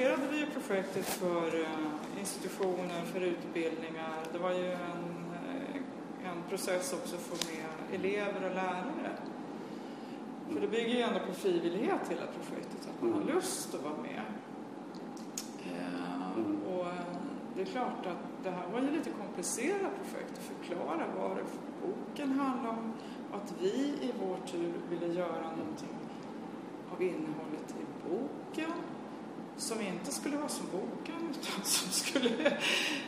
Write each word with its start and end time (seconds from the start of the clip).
presenterade 0.00 0.32
vi 0.32 0.40
ju 0.40 0.46
projektet 0.46 1.06
för 1.06 1.60
eh, 1.60 2.18
institutioner, 2.20 3.04
för 3.12 3.20
utbildningar. 3.20 4.14
Det 4.32 4.38
var 4.38 4.50
ju 4.52 4.72
en, 4.72 5.32
eh, 5.34 6.30
en 6.30 6.42
process 6.48 6.92
också 6.92 7.16
att 7.16 7.22
få 7.22 7.36
med 7.52 8.00
elever 8.00 8.48
och 8.48 8.54
lärare. 8.54 9.10
För 10.52 10.60
det 10.60 10.66
bygger 10.68 10.94
ju 10.94 11.00
ändå 11.00 11.20
på 11.26 11.32
frivillighet 11.34 12.00
hela 12.08 12.22
projektet, 12.26 12.88
att 12.90 13.02
man 13.02 13.12
har 13.12 13.20
Mm. 13.20 13.34
lust 13.34 13.74
att 13.74 13.82
vara 13.82 14.02
med. 14.02 14.22
Eh, 15.64 16.36
Mm. 16.36 16.62
Och 16.62 16.86
det 17.56 17.62
är 17.62 17.66
klart 17.66 18.06
att 18.06 18.44
det 18.44 18.50
här 18.50 18.68
var 18.72 18.80
ju 18.80 18.90
lite 18.90 19.10
komplicerat 19.10 19.92
projekt 20.02 20.32
att 20.32 20.44
förklara 20.56 21.04
vad 21.18 21.36
det 21.36 21.42
boken 21.82 22.32
handlar 22.32 22.70
om 22.70 22.92
och 23.30 23.36
att 23.36 23.54
vi 23.60 23.68
i 24.00 24.12
vår 24.20 24.36
tur 24.46 24.72
ville 24.90 25.06
göra 25.14 25.50
någonting 25.56 25.96
av 26.92 27.02
innehållet 27.02 27.74
i 27.80 28.08
boken 28.08 28.70
som 29.60 29.80
inte 29.80 30.12
skulle 30.12 30.36
vara 30.36 30.48
som 30.48 30.66
boken 30.72 31.28
utan 31.30 31.64
som 31.64 31.90
skulle 31.90 32.58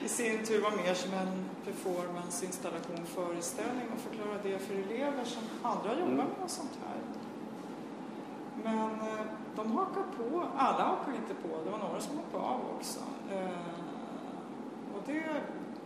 i 0.05 0.09
sin 0.09 0.45
tur 0.45 0.60
vara 0.62 0.77
mer 0.77 0.95
som 0.95 1.12
en 1.15 1.45
performance, 1.65 2.47
installation, 2.47 3.06
föreställning 3.06 3.87
och 3.95 4.01
förklara 4.01 4.38
det 4.43 4.59
för 4.59 4.74
elever 4.74 5.24
som 5.24 5.43
aldrig 5.62 5.93
har 5.93 6.01
jobbat 6.01 6.12
Mm. 6.12 6.27
med 6.27 6.41
något 6.41 6.51
sånt 6.51 6.79
här. 6.87 6.98
Men 8.65 8.91
eh, 9.01 9.24
de 9.57 9.73
hakar 9.73 10.05
på, 10.16 10.45
alla 10.57 10.84
hakar 10.84 11.12
inte 11.12 11.34
på, 11.34 11.65
det 11.65 11.70
var 11.70 11.79
några 11.79 12.01
som 12.01 12.16
hoppade 12.16 12.45
av 12.45 12.60
också. 12.77 13.01
Eh, 13.30 13.48
och 14.95 15.02
det 15.07 15.24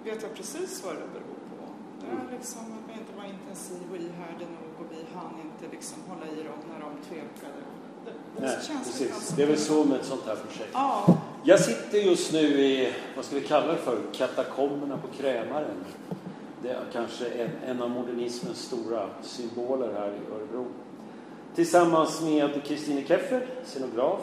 vet 0.05 0.23
jag 0.23 0.35
precis 0.35 0.85
vad 0.85 0.95
det 0.95 1.01
beror 1.12 1.41
på. 1.51 1.65
Det 2.01 2.07
är 2.07 2.37
liksom 2.38 2.60
att 2.62 2.87
man 2.88 2.98
inte 2.98 3.12
var 3.16 3.24
intensiv 3.24 3.83
och 3.91 3.96
ihärdig 3.96 4.46
nog 4.59 4.71
och 4.80 4.87
vi 4.93 5.05
hann 5.15 5.35
inte 5.46 5.77
liksom 5.77 5.98
hålla 6.09 6.27
i 6.27 6.43
dem 6.43 6.59
när 6.73 6.80
de 6.80 6.91
tvekade. 7.09 7.60
Nej, 8.41 8.56
precis. 8.84 9.28
Det 9.37 9.42
är 9.42 9.46
väl 9.46 9.59
så 9.59 9.84
med 9.84 10.01
ett 10.01 10.06
sånt 10.06 10.23
här 10.27 10.37
projekt. 10.37 10.70
Ja, 10.73 11.19
Jag 11.45 11.60
sitter 11.60 11.98
just 11.98 12.32
nu 12.32 12.41
i, 12.41 12.92
vad 13.16 13.24
ska 13.24 13.34
vi 13.34 13.41
kalla 13.41 13.66
det 13.66 13.79
för, 13.79 13.98
katakomberna 14.12 14.96
på 14.96 15.23
Krämaren. 15.23 15.85
Det 16.62 16.68
är 16.68 16.80
kanske 16.93 17.27
en, 17.27 17.51
en 17.66 17.82
av 17.82 17.90
modernismens 17.90 18.59
stora 18.59 19.09
symboler 19.23 19.93
här 19.93 20.09
i 20.09 20.34
Örebro. 20.34 20.66
Tillsammans 21.54 22.23
med 22.23 22.65
Kristine 22.65 23.04
Keffer, 23.04 23.46
scenograf, 23.65 24.21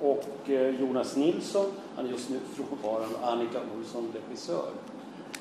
och 0.00 0.50
eh, 0.50 0.80
Jonas 0.80 1.16
Nilsson, 1.16 1.66
han 1.96 2.06
är 2.06 2.10
just 2.10 2.28
nu 2.30 2.38
frånvarande, 2.54 3.14
och 3.22 3.32
Annika 3.32 3.58
Olsson, 3.78 4.12
regissör. 4.28 4.68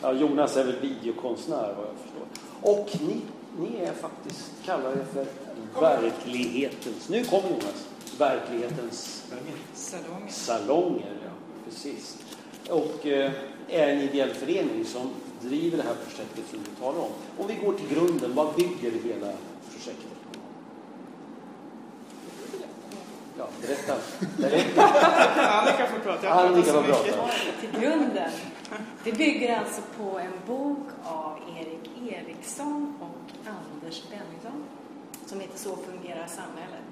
Ja, 0.02 0.14
Jonas 0.14 0.58
är 0.58 0.64
väl 0.64 0.80
videokonstnär 0.82 1.76
vad 1.78 1.86
jag 1.88 1.96
förstår. 2.04 2.26
Och 2.72 2.90
ni, 3.08 3.22
ni 3.60 3.84
är 3.84 3.94
faktiskt, 3.94 4.52
kallar 4.66 4.96
det 4.96 5.06
för 5.06 5.26
verklighetens, 5.80 7.10
nu 7.10 7.24
kommer 7.26 7.50
Jonas, 7.50 7.88
verklighetens 8.18 9.24
salonger. 9.74 10.28
salonger. 10.30 11.18
Ja, 11.24 11.32
precis. 11.66 12.18
Och 12.70 13.06
eh, 13.06 13.32
är 13.70 13.88
en 13.88 14.00
ideell 14.02 14.34
förening 14.34 14.86
som 14.86 15.10
driver 15.42 15.78
det 15.78 15.84
här 15.84 15.96
projektet 16.08 16.44
som 16.50 16.60
du 16.60 16.82
talar 16.82 17.00
om. 17.00 17.12
Om 17.38 17.48
vi 17.48 17.54
går 17.56 17.74
till 17.74 17.96
grunden, 17.96 18.36
vad 18.36 18.56
bygger 18.56 18.92
hela 18.92 19.32
projektet 19.72 20.06
på? 20.32 20.40
Ja, 23.38 23.48
berätta. 23.62 23.94
berätta. 24.38 24.82
Annika 25.50 25.88
får 25.88 26.00
prata. 26.00 26.28
jag 26.28 26.48
Annika 26.48 26.74
får 26.74 26.84
prata. 26.84 27.30
till 27.62 27.82
grunden. 27.82 28.32
Det 29.04 29.12
bygger 29.12 29.60
alltså 29.60 29.82
på 29.98 30.20
en 30.20 30.34
bok 30.48 30.88
av 31.04 31.40
Erik 31.58 32.14
Eriksson 32.14 32.94
och 33.00 33.50
Anders 33.50 34.04
Bennington 34.10 34.64
som 35.32 35.40
heter 35.40 35.60
Så 35.68 35.74
fungerar 35.90 36.28
samhället. 36.42 36.90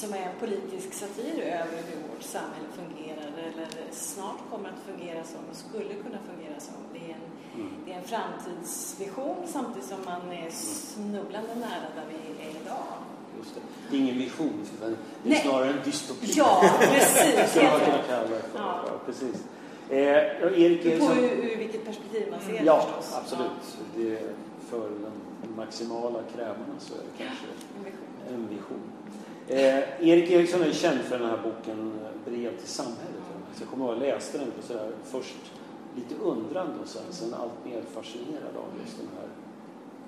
Som 0.00 0.08
är 0.14 0.22
en 0.30 0.36
politisk 0.44 0.88
satir 1.00 1.36
över 1.42 1.78
hur 1.88 1.98
vårt 2.10 2.22
samhälle 2.36 2.68
fungerar 2.80 3.30
eller 3.48 3.68
snart 3.92 4.40
kommer 4.50 4.68
att 4.68 4.82
fungera 4.90 5.24
som 5.32 5.40
och 5.50 5.56
skulle 5.56 5.94
kunna 6.04 6.18
fungera 6.30 6.58
som. 6.68 6.74
Det 6.92 6.98
är 7.10 7.14
en, 7.20 7.26
Mm. 7.60 7.72
det 7.86 7.92
är 7.92 7.96
en 7.96 8.04
framtidsvision 8.04 9.36
samtidigt 9.46 9.88
som 9.88 9.98
man 10.04 10.32
är 10.32 10.50
snubblande 10.50 11.54
nära 11.54 11.88
där 11.96 12.04
vi 12.10 12.44
är 12.46 12.50
idag. 12.50 12.86
Just 13.38 13.54
det. 13.54 13.60
det 13.90 13.96
är 13.96 14.00
ingen 14.00 14.18
vision, 14.18 14.66
utan 14.78 14.90
det 15.22 15.28
är 15.28 15.32
Nej. 15.32 15.40
snarare 15.42 15.70
en 15.70 15.78
dystopi. 15.84 16.26
Ja, 16.36 16.70
precis. 16.80 17.50
Skulle 17.50 17.70
man 17.70 17.80
kunna 17.80 18.02
kalla 18.08 18.22
det 18.22 18.28
för. 18.28 18.58
Ja. 18.58 18.80
Ja, 18.86 18.92
precis. 19.06 19.36
Eh, 19.90 19.98
ja, 19.98 20.50
Erik 20.50 20.82
På 20.82 20.88
Eriksson. 20.88 21.18
ur, 21.18 21.56
vilket 21.58 21.84
perspektiv 21.84 22.26
man 22.30 22.40
ser 22.40 22.52
det 22.52 22.64
Ja, 22.64 22.80
förstås. 22.80 23.14
absolut. 23.22 23.50
Det 23.96 24.16
är 24.16 24.22
för 24.66 24.90
den, 24.90 25.12
maximala 25.56 26.18
krämarna 26.34 26.74
så 26.78 26.94
är 26.94 26.98
det 26.98 27.24
kanske 27.24 27.46
En 27.78 27.84
vision. 27.84 28.34
en 28.34 28.48
vision. 28.48 28.80
Eh, 29.48 30.08
Erik 30.08 30.30
Eriksson 30.30 30.62
är 30.62 30.72
känd 30.72 30.98
för 31.00 31.18
den 31.18 31.28
här 31.30 31.38
boken 31.42 31.92
eh, 32.04 32.30
Brev 32.30 32.58
till 32.58 32.68
samhället. 32.68 33.22
Så 33.54 33.62
jag 33.62 33.68
kommer 33.70 33.84
ihåg 33.84 33.94
att 33.94 34.00
jag 34.02 34.14
läste 34.14 34.38
den 34.38 34.48
och 34.58 34.64
sådär, 34.64 34.90
först 35.04 35.36
lite 35.96 36.14
undrande 36.14 36.72
och 36.82 36.88
sen, 36.88 37.02
sen 37.10 37.34
allt 37.34 37.64
mer 37.64 37.82
fascinerad 37.94 38.56
av 38.56 38.80
just 38.84 38.98
den 38.98 39.08
här 39.18 39.28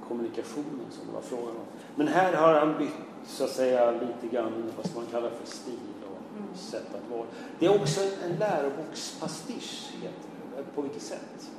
kommunikationen 0.08 0.86
som 0.90 1.06
det 1.06 1.12
var 1.12 1.20
frågan 1.22 1.48
om. 1.56 1.66
Men 1.96 2.08
här 2.08 2.32
har 2.32 2.54
han 2.54 2.78
bytt 2.78 2.90
så 3.26 3.44
att 3.44 3.50
säga 3.50 3.90
lite 3.90 4.34
grann 4.36 4.52
vad 4.76 4.94
man 4.96 5.04
kalla 5.10 5.30
för 5.30 5.46
stil 5.46 5.75
och 6.02 6.19
Mm. 6.38 6.48
sätt 6.56 6.86
att 6.94 7.10
vara. 7.16 7.26
Det 7.58 7.66
är 7.66 7.80
också 7.82 8.00
en, 8.00 8.30
en 8.30 8.38
lärobokspastisch, 8.38 9.90
heter 10.02 10.28
det. 10.56 10.62
På 10.75 10.82
vilket 10.82 11.02
sätt? 11.02 11.50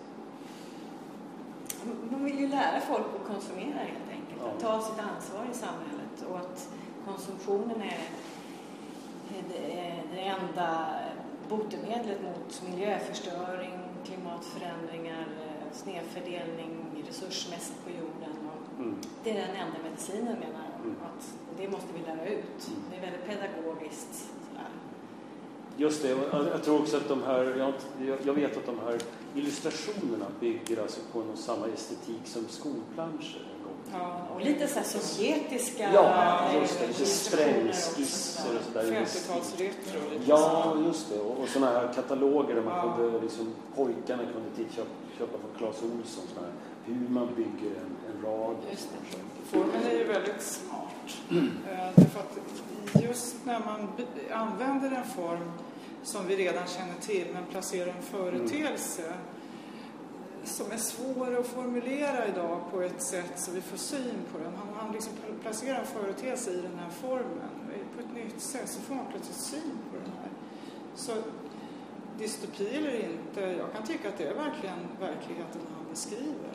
Man 2.12 2.26
vill 2.26 2.40
ju 2.40 2.48
lära 2.48 2.82
folk 2.82 3.06
att 3.22 3.28
konsumera 3.28 3.80
helt 3.80 4.10
enkelt. 4.12 4.42
Att 4.42 4.60
ta 4.60 4.82
sitt 4.82 5.00
ansvar 5.00 5.46
i 5.52 5.56
samhället 5.56 6.16
och 6.30 6.38
att 6.38 6.70
konsumtionen 7.06 7.82
är 7.82 8.00
det, 10.12 10.20
enda 10.22 10.96
botemedlet 11.50 12.22
mot 12.24 12.62
miljöförstöring, 12.70 13.80
klimatförändringar, 14.06 15.26
snedfördelning 15.72 16.90
resursmässigt 17.08 17.84
på 17.84 17.90
jorden. 17.90 18.36
Mm. 18.80 18.96
det 19.24 19.32
är 19.32 19.48
den 19.48 19.56
enda 19.56 19.78
medicinen 19.84 20.40
menar 20.40 20.64
jag. 20.72 20.86
Mm. 20.86 20.96
Att 21.04 21.34
det 21.58 21.70
måste 21.70 21.88
vi 21.94 22.00
lära 22.00 22.26
ut. 22.26 22.68
Mm. 22.68 22.84
Det 22.90 22.98
är 22.98 23.02
väldigt 23.02 23.26
pedagogiskt. 23.26 24.34
Just 25.80 26.02
det, 26.02 26.10
jag, 26.10 26.48
jag 26.54 26.64
tror 26.64 26.80
också 26.82 26.98
att 26.98 27.08
de 27.08 27.24
här, 27.24 27.74
jag, 28.26 28.34
vet 28.34 28.58
att 28.58 28.66
de 28.66 28.80
här 28.86 29.00
illustrationerna 29.36 30.26
bygger 30.40 30.82
alltså 30.82 31.00
på 31.12 31.20
någon 31.20 31.38
samma 31.38 31.68
estetik 31.68 32.22
som 32.26 32.48
skolplanscher 32.48 33.42
en 33.56 33.64
gång. 33.64 33.78
Ja, 33.92 34.28
Och 34.36 34.42
lite 34.42 34.68
så 34.68 34.80
här 34.80 34.86
sovjetiska 34.86 35.94
Ja, 35.94 36.40
eh, 36.50 36.62
just 36.62 36.80
det. 36.80 36.88
Lite 36.88 37.06
sprängskisser 37.06 38.58
och 38.58 38.64
sådär. 38.74 38.92
50-talsretro. 38.92 40.14
lite 40.14 40.30
Ja, 40.30 40.78
just 40.86 41.10
det. 41.10 41.20
Och, 41.20 41.40
och 41.44 41.50
sådana 41.50 41.72
här 41.80 41.94
kataloger 41.94 42.56
där 42.56 42.62
man 42.62 42.78
Ja. 42.78 42.96
kunde, 42.98 43.22
liksom, 43.22 43.54
pojkarna 43.76 44.24
kunde 44.24 44.50
till, 44.56 44.66
köpa, 45.18 45.38
från 45.38 45.52
Clas 45.58 45.76
Ohlson, 45.84 46.24
här, 46.40 46.52
hur 46.86 47.10
man 47.10 47.28
bygger 47.36 47.76
en, 47.76 47.98
en 48.10 48.26
rad 48.26 48.56
Just 48.72 48.84
saker. 48.84 49.26
Formen 49.46 49.92
är 49.92 49.98
ju 49.98 50.04
väldigt 50.04 50.42
smart. 50.42 51.18
Mm. 51.32 51.52
Därför 51.96 52.20
att 52.20 52.40
just 53.04 53.36
när 53.46 53.60
man 53.60 53.88
använder 54.32 54.92
en 54.92 55.06
form 55.16 55.52
som 56.04 56.28
vi 56.28 56.36
redan 56.36 56.68
känner 56.68 56.96
till 57.02 57.28
men 57.34 57.46
placerar 57.46 57.88
en 57.98 58.02
företeelse 58.04 59.14
som 60.44 60.72
är 60.72 60.78
svår 60.78 61.40
att 61.40 61.48
formulera 61.48 62.28
idag 62.28 62.60
på 62.72 62.82
ett 62.82 63.02
sätt 63.04 63.32
så 63.36 63.52
vi 63.52 63.62
får 63.62 63.78
syn 63.78 64.16
på 64.32 64.38
den. 64.38 64.54
Han, 64.56 64.68
han 64.80 64.92
liksom 64.94 65.14
pl- 65.14 65.42
placerar 65.42 65.80
en 65.80 65.86
företeelse 65.86 66.52
i 66.52 66.62
den 66.62 66.80
här 66.80 66.90
formen 66.90 67.50
på 67.96 68.00
ett 68.02 68.14
nytt 68.26 68.42
sätt 68.42 68.70
så 68.70 68.82
får 68.82 68.96
man 68.96 69.06
plötsligt 69.12 69.38
syn 69.38 69.72
på 69.92 69.98
den 69.98 70.12
här. 70.22 70.30
Så 70.96 71.12
dystopi 72.18 72.68
eller 72.76 72.96
inte, 73.10 73.42
jag 73.42 73.74
kan 73.74 73.84
tycka 73.88 74.10
att 74.10 74.18
det 74.18 74.24
är 74.28 74.34
verkligen 74.36 74.80
verkligheten 75.00 75.62
han 75.76 75.86
beskriver. 75.90 76.52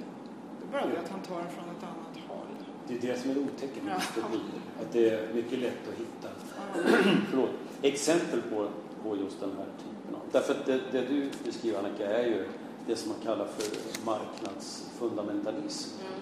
Det 0.61 0.67
är 0.69 0.73
bara 0.83 0.87
det 0.93 0.99
att 1.01 1.09
han 1.11 1.21
tar 1.21 1.37
den 1.39 1.51
från 1.51 1.65
ett 1.65 1.83
annat 1.83 2.29
håll. 2.29 2.47
Det 2.89 2.95
är 2.95 3.01
det 3.15 3.21
som 3.21 3.31
är 3.31 3.35
det 3.35 3.41
otäcka 3.41 3.83
med 3.83 3.93
Ja. 3.93 3.99
dystopi. 3.99 4.41
Att 4.81 4.93
det 4.93 5.11
är 5.11 5.35
mycket 5.35 5.59
lätt 5.59 5.89
att 5.89 5.95
hitta 5.99 6.29
förlåt, 7.31 7.51
exempel 7.83 8.43
på, 8.43 8.69
på 9.05 9.17
just 9.17 9.41
den 9.41 9.51
här 9.59 9.67
typen 9.79 10.15
av... 10.15 10.21
Därför 10.33 10.55
att 10.55 10.67
det, 10.67 10.81
det 10.93 11.01
du 11.01 11.31
beskriver 11.45 11.79
Annika 11.79 12.07
är 12.19 12.27
ju 12.27 12.47
det 12.87 12.97
som 12.97 13.09
man 13.13 13.19
kallar 13.23 13.47
för 13.47 13.67
marknadsfundamentalism. 14.07 15.91
Mm. 16.01 16.13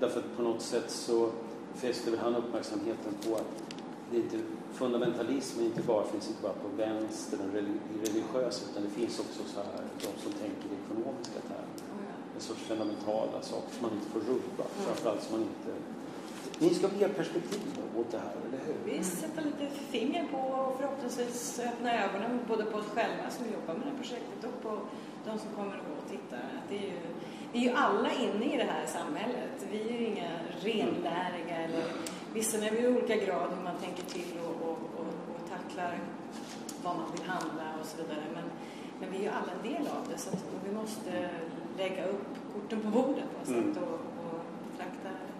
Därför 0.00 0.20
att 0.20 0.36
på 0.36 0.42
något 0.42 0.62
sätt 0.62 0.90
så 0.90 1.30
fäster 1.74 2.10
väl 2.10 2.20
han 2.20 2.36
uppmärksamheten 2.36 3.14
på 3.28 3.34
att 3.34 3.52
det 4.10 4.16
inte, 4.16 4.36
fundamentalismen 4.72 5.64
inte 5.66 5.82
bara, 5.82 6.04
finns 6.04 6.28
inte 6.28 6.42
bara 6.42 6.52
på 6.52 6.68
vänster, 6.76 7.36
den 7.38 7.50
reli- 7.50 8.06
religiösa, 8.06 8.64
utan 8.70 8.82
det 8.82 8.90
finns 8.90 9.18
också 9.20 9.42
så 9.54 9.60
här, 9.60 9.84
de 9.98 10.22
som 10.22 10.32
tänker 10.32 10.66
i 10.68 10.76
ekonomiska 10.84 11.40
termer. 11.48 11.78
En 12.34 12.40
sorts 12.40 12.60
fundamentala 12.60 13.42
saker 13.42 13.70
som 13.74 13.82
man 13.86 13.92
inte 13.98 14.10
får 14.10 14.20
rubba, 14.20 14.64
Mm. 14.64 14.84
framförallt 14.86 15.22
som 15.22 15.32
man 15.38 15.40
inte... 15.50 15.72
Ni 16.58 16.74
ska 16.74 16.88
ge 16.98 17.08
perspektiv 17.08 17.60
åt 17.98 18.10
det 18.10 18.18
här, 18.18 18.34
eller 18.48 18.64
hur? 18.66 18.74
Vi 18.84 19.04
sätter 19.04 19.42
lite 19.42 19.74
finger 19.90 20.24
på 20.32 20.38
och 20.38 20.76
förhoppningsvis 20.78 21.60
öppna 21.64 22.04
ögonen 22.04 22.40
både 22.48 22.64
på 22.64 22.78
oss 22.78 22.86
själva 22.94 23.30
som 23.30 23.44
jobbar 23.46 23.74
med 23.74 23.82
det 23.82 23.90
här 23.90 23.96
projektet 23.96 24.44
och 24.44 24.62
på 24.62 24.78
de 25.24 25.38
som 25.38 25.48
kommer 25.56 25.74
att 25.76 25.86
gå 25.88 25.94
och 26.04 26.10
titta. 26.10 26.36
Att 26.36 26.68
det 26.68 26.76
är 26.76 26.82
ju, 26.82 27.00
vi 27.52 27.58
är 27.58 27.62
ju 27.62 27.76
alla 27.76 28.10
inne 28.12 28.54
i 28.54 28.56
det 28.56 28.68
här 28.74 28.86
samhället. 28.86 29.66
Vi 29.70 29.80
är 29.88 30.00
ju 30.00 30.06
inga 30.06 30.30
renläriga 30.60 31.56
eller 31.56 31.84
vissa 32.34 32.66
är 32.66 32.70
vi 32.70 32.78
i 32.78 32.88
olika 32.88 33.16
grad 33.16 33.48
hur 33.56 33.62
man 33.64 33.76
tänker 33.84 34.02
till 34.02 34.32
och, 34.44 34.68
och, 34.68 34.78
och, 35.00 35.12
och 35.34 35.42
tacklar 35.50 35.98
vad 36.84 36.96
man 36.96 37.06
vill 37.12 37.26
handla 37.26 37.66
och 37.80 37.86
så 37.86 37.96
vidare. 37.96 38.24
Men, 38.34 38.44
men 39.00 39.10
vi 39.10 39.16
är 39.16 39.22
ju 39.22 39.28
alla 39.28 39.52
en 39.52 39.72
del 39.72 39.86
av 39.96 40.02
det 40.10 40.18
så 40.18 40.30
att, 40.30 40.44
vi 40.64 40.72
måste 40.74 41.30
lägga 41.78 42.06
upp 42.06 42.28
korten 42.52 42.80
på 42.80 42.88
bordet 42.88 43.24
på 43.38 43.46
sätt 43.46 43.76
mm. 43.76 43.82
och. 43.82 44.00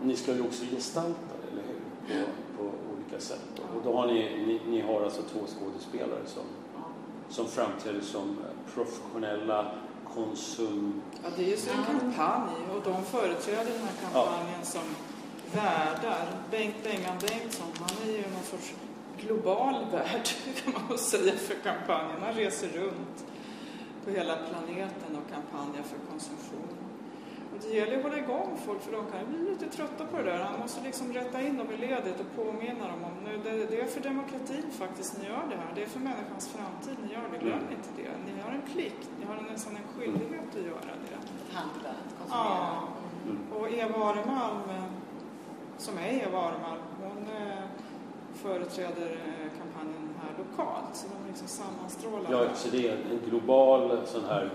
Ni 0.04 0.16
ska 0.16 0.34
ju 0.34 0.42
också 0.42 0.64
gestalta 0.64 1.34
eller 1.52 1.62
hur? 1.62 2.24
På, 2.56 2.62
på 2.62 2.94
olika 2.96 3.20
sätt. 3.20 3.60
Och 3.76 3.82
då 3.84 3.96
har 3.96 4.06
ni, 4.06 4.46
ni, 4.46 4.60
ni, 4.70 4.80
har 4.80 5.02
alltså 5.02 5.22
två 5.22 5.38
skådespelare 5.38 6.26
som, 6.26 6.42
som 7.28 7.46
framträder 7.46 8.00
som 8.00 8.36
professionella 8.74 9.74
konsum... 10.14 11.02
Ja, 11.22 11.28
det 11.36 11.42
är 11.42 11.46
ju 11.46 11.54
en 11.54 12.00
kampanj 12.00 12.54
och 12.76 12.82
de 12.84 13.04
företräder 13.04 13.72
den 13.72 13.82
här 13.82 13.96
kampanjen 14.02 14.60
ja. 14.60 14.64
som 14.64 14.82
värdar. 15.54 16.26
Bengt 16.50 16.76
Bengan 16.84 17.16
Bengtsson, 17.20 17.68
han 17.78 18.08
är 18.08 18.12
ju 18.12 18.22
någon 18.22 18.42
sorts 18.42 18.74
global 19.20 19.74
värd 19.92 20.28
kan 20.64 20.72
man 20.88 20.98
säga 20.98 21.32
för 21.32 21.54
kampanjen. 21.54 22.22
Han 22.22 22.34
reser 22.34 22.68
runt 22.68 23.24
på 24.04 24.10
hela 24.10 24.36
planeten 24.36 25.16
och 25.16 25.32
kampanjar 25.32 25.82
för 25.82 26.10
konsumtion. 26.10 26.91
Och 27.52 27.58
det 27.62 27.76
gäller 27.76 27.96
att 27.96 28.02
hålla 28.02 28.18
igång 28.18 28.58
folk 28.66 28.80
för 28.82 28.92
de 28.92 29.02
kan 29.12 29.20
bli 29.30 29.50
lite 29.50 29.66
trötta 29.76 30.04
på 30.10 30.16
det 30.16 30.22
där. 30.22 30.38
Han 30.38 30.60
måste 30.60 30.80
liksom 30.84 31.12
rätta 31.12 31.42
in 31.42 31.56
dem 31.56 31.66
i 31.70 31.76
ledet 31.76 32.20
och 32.20 32.44
påminna 32.44 32.84
dem 32.92 33.04
om 33.04 33.14
nu, 33.24 33.32
det, 33.44 33.66
det 33.70 33.80
är 33.80 33.86
för 33.86 34.00
demokratin 34.00 34.70
faktiskt 34.70 35.18
ni 35.18 35.24
gör 35.26 35.44
det 35.50 35.56
här. 35.56 35.70
Det 35.74 35.82
är 35.82 35.86
för 35.86 36.00
människans 36.00 36.48
framtid 36.48 36.96
ni 37.04 37.12
gör 37.12 37.26
det. 37.32 37.38
Glöm 37.38 37.58
mm. 37.58 37.72
inte 37.72 37.90
det. 37.96 38.32
Ni 38.32 38.40
har 38.42 38.52
en 38.52 38.62
plikt, 38.72 39.10
ni 39.20 39.24
har 39.26 39.52
nästan 39.52 39.76
en 39.76 39.86
skyldighet 39.94 40.48
att 40.58 40.66
göra 40.72 40.92
det. 41.04 41.18
Handla, 41.56 41.92
konsumera. 42.18 42.44
Ja. 42.44 42.88
Mm. 43.26 43.38
Och 43.52 43.70
Eva 43.72 44.04
Aremalm, 44.10 44.62
som 45.78 45.98
är 45.98 46.08
Eva 46.26 46.38
Aremalm, 46.38 46.82
hon 47.02 47.22
eh, 47.36 47.64
företräder 48.34 49.10
eh, 49.10 49.48
kampanjen 49.60 50.14
här 50.22 50.44
lokalt. 50.44 50.96
Så 50.96 51.06
de 51.08 51.28
liksom 51.28 51.48
sammanstrålar. 51.48 52.32
Ja, 52.32 52.54
så 52.54 52.68
det 52.68 52.88
är 52.88 52.92
en 52.92 53.30
global 53.30 54.06
sån 54.06 54.24
här 54.24 54.50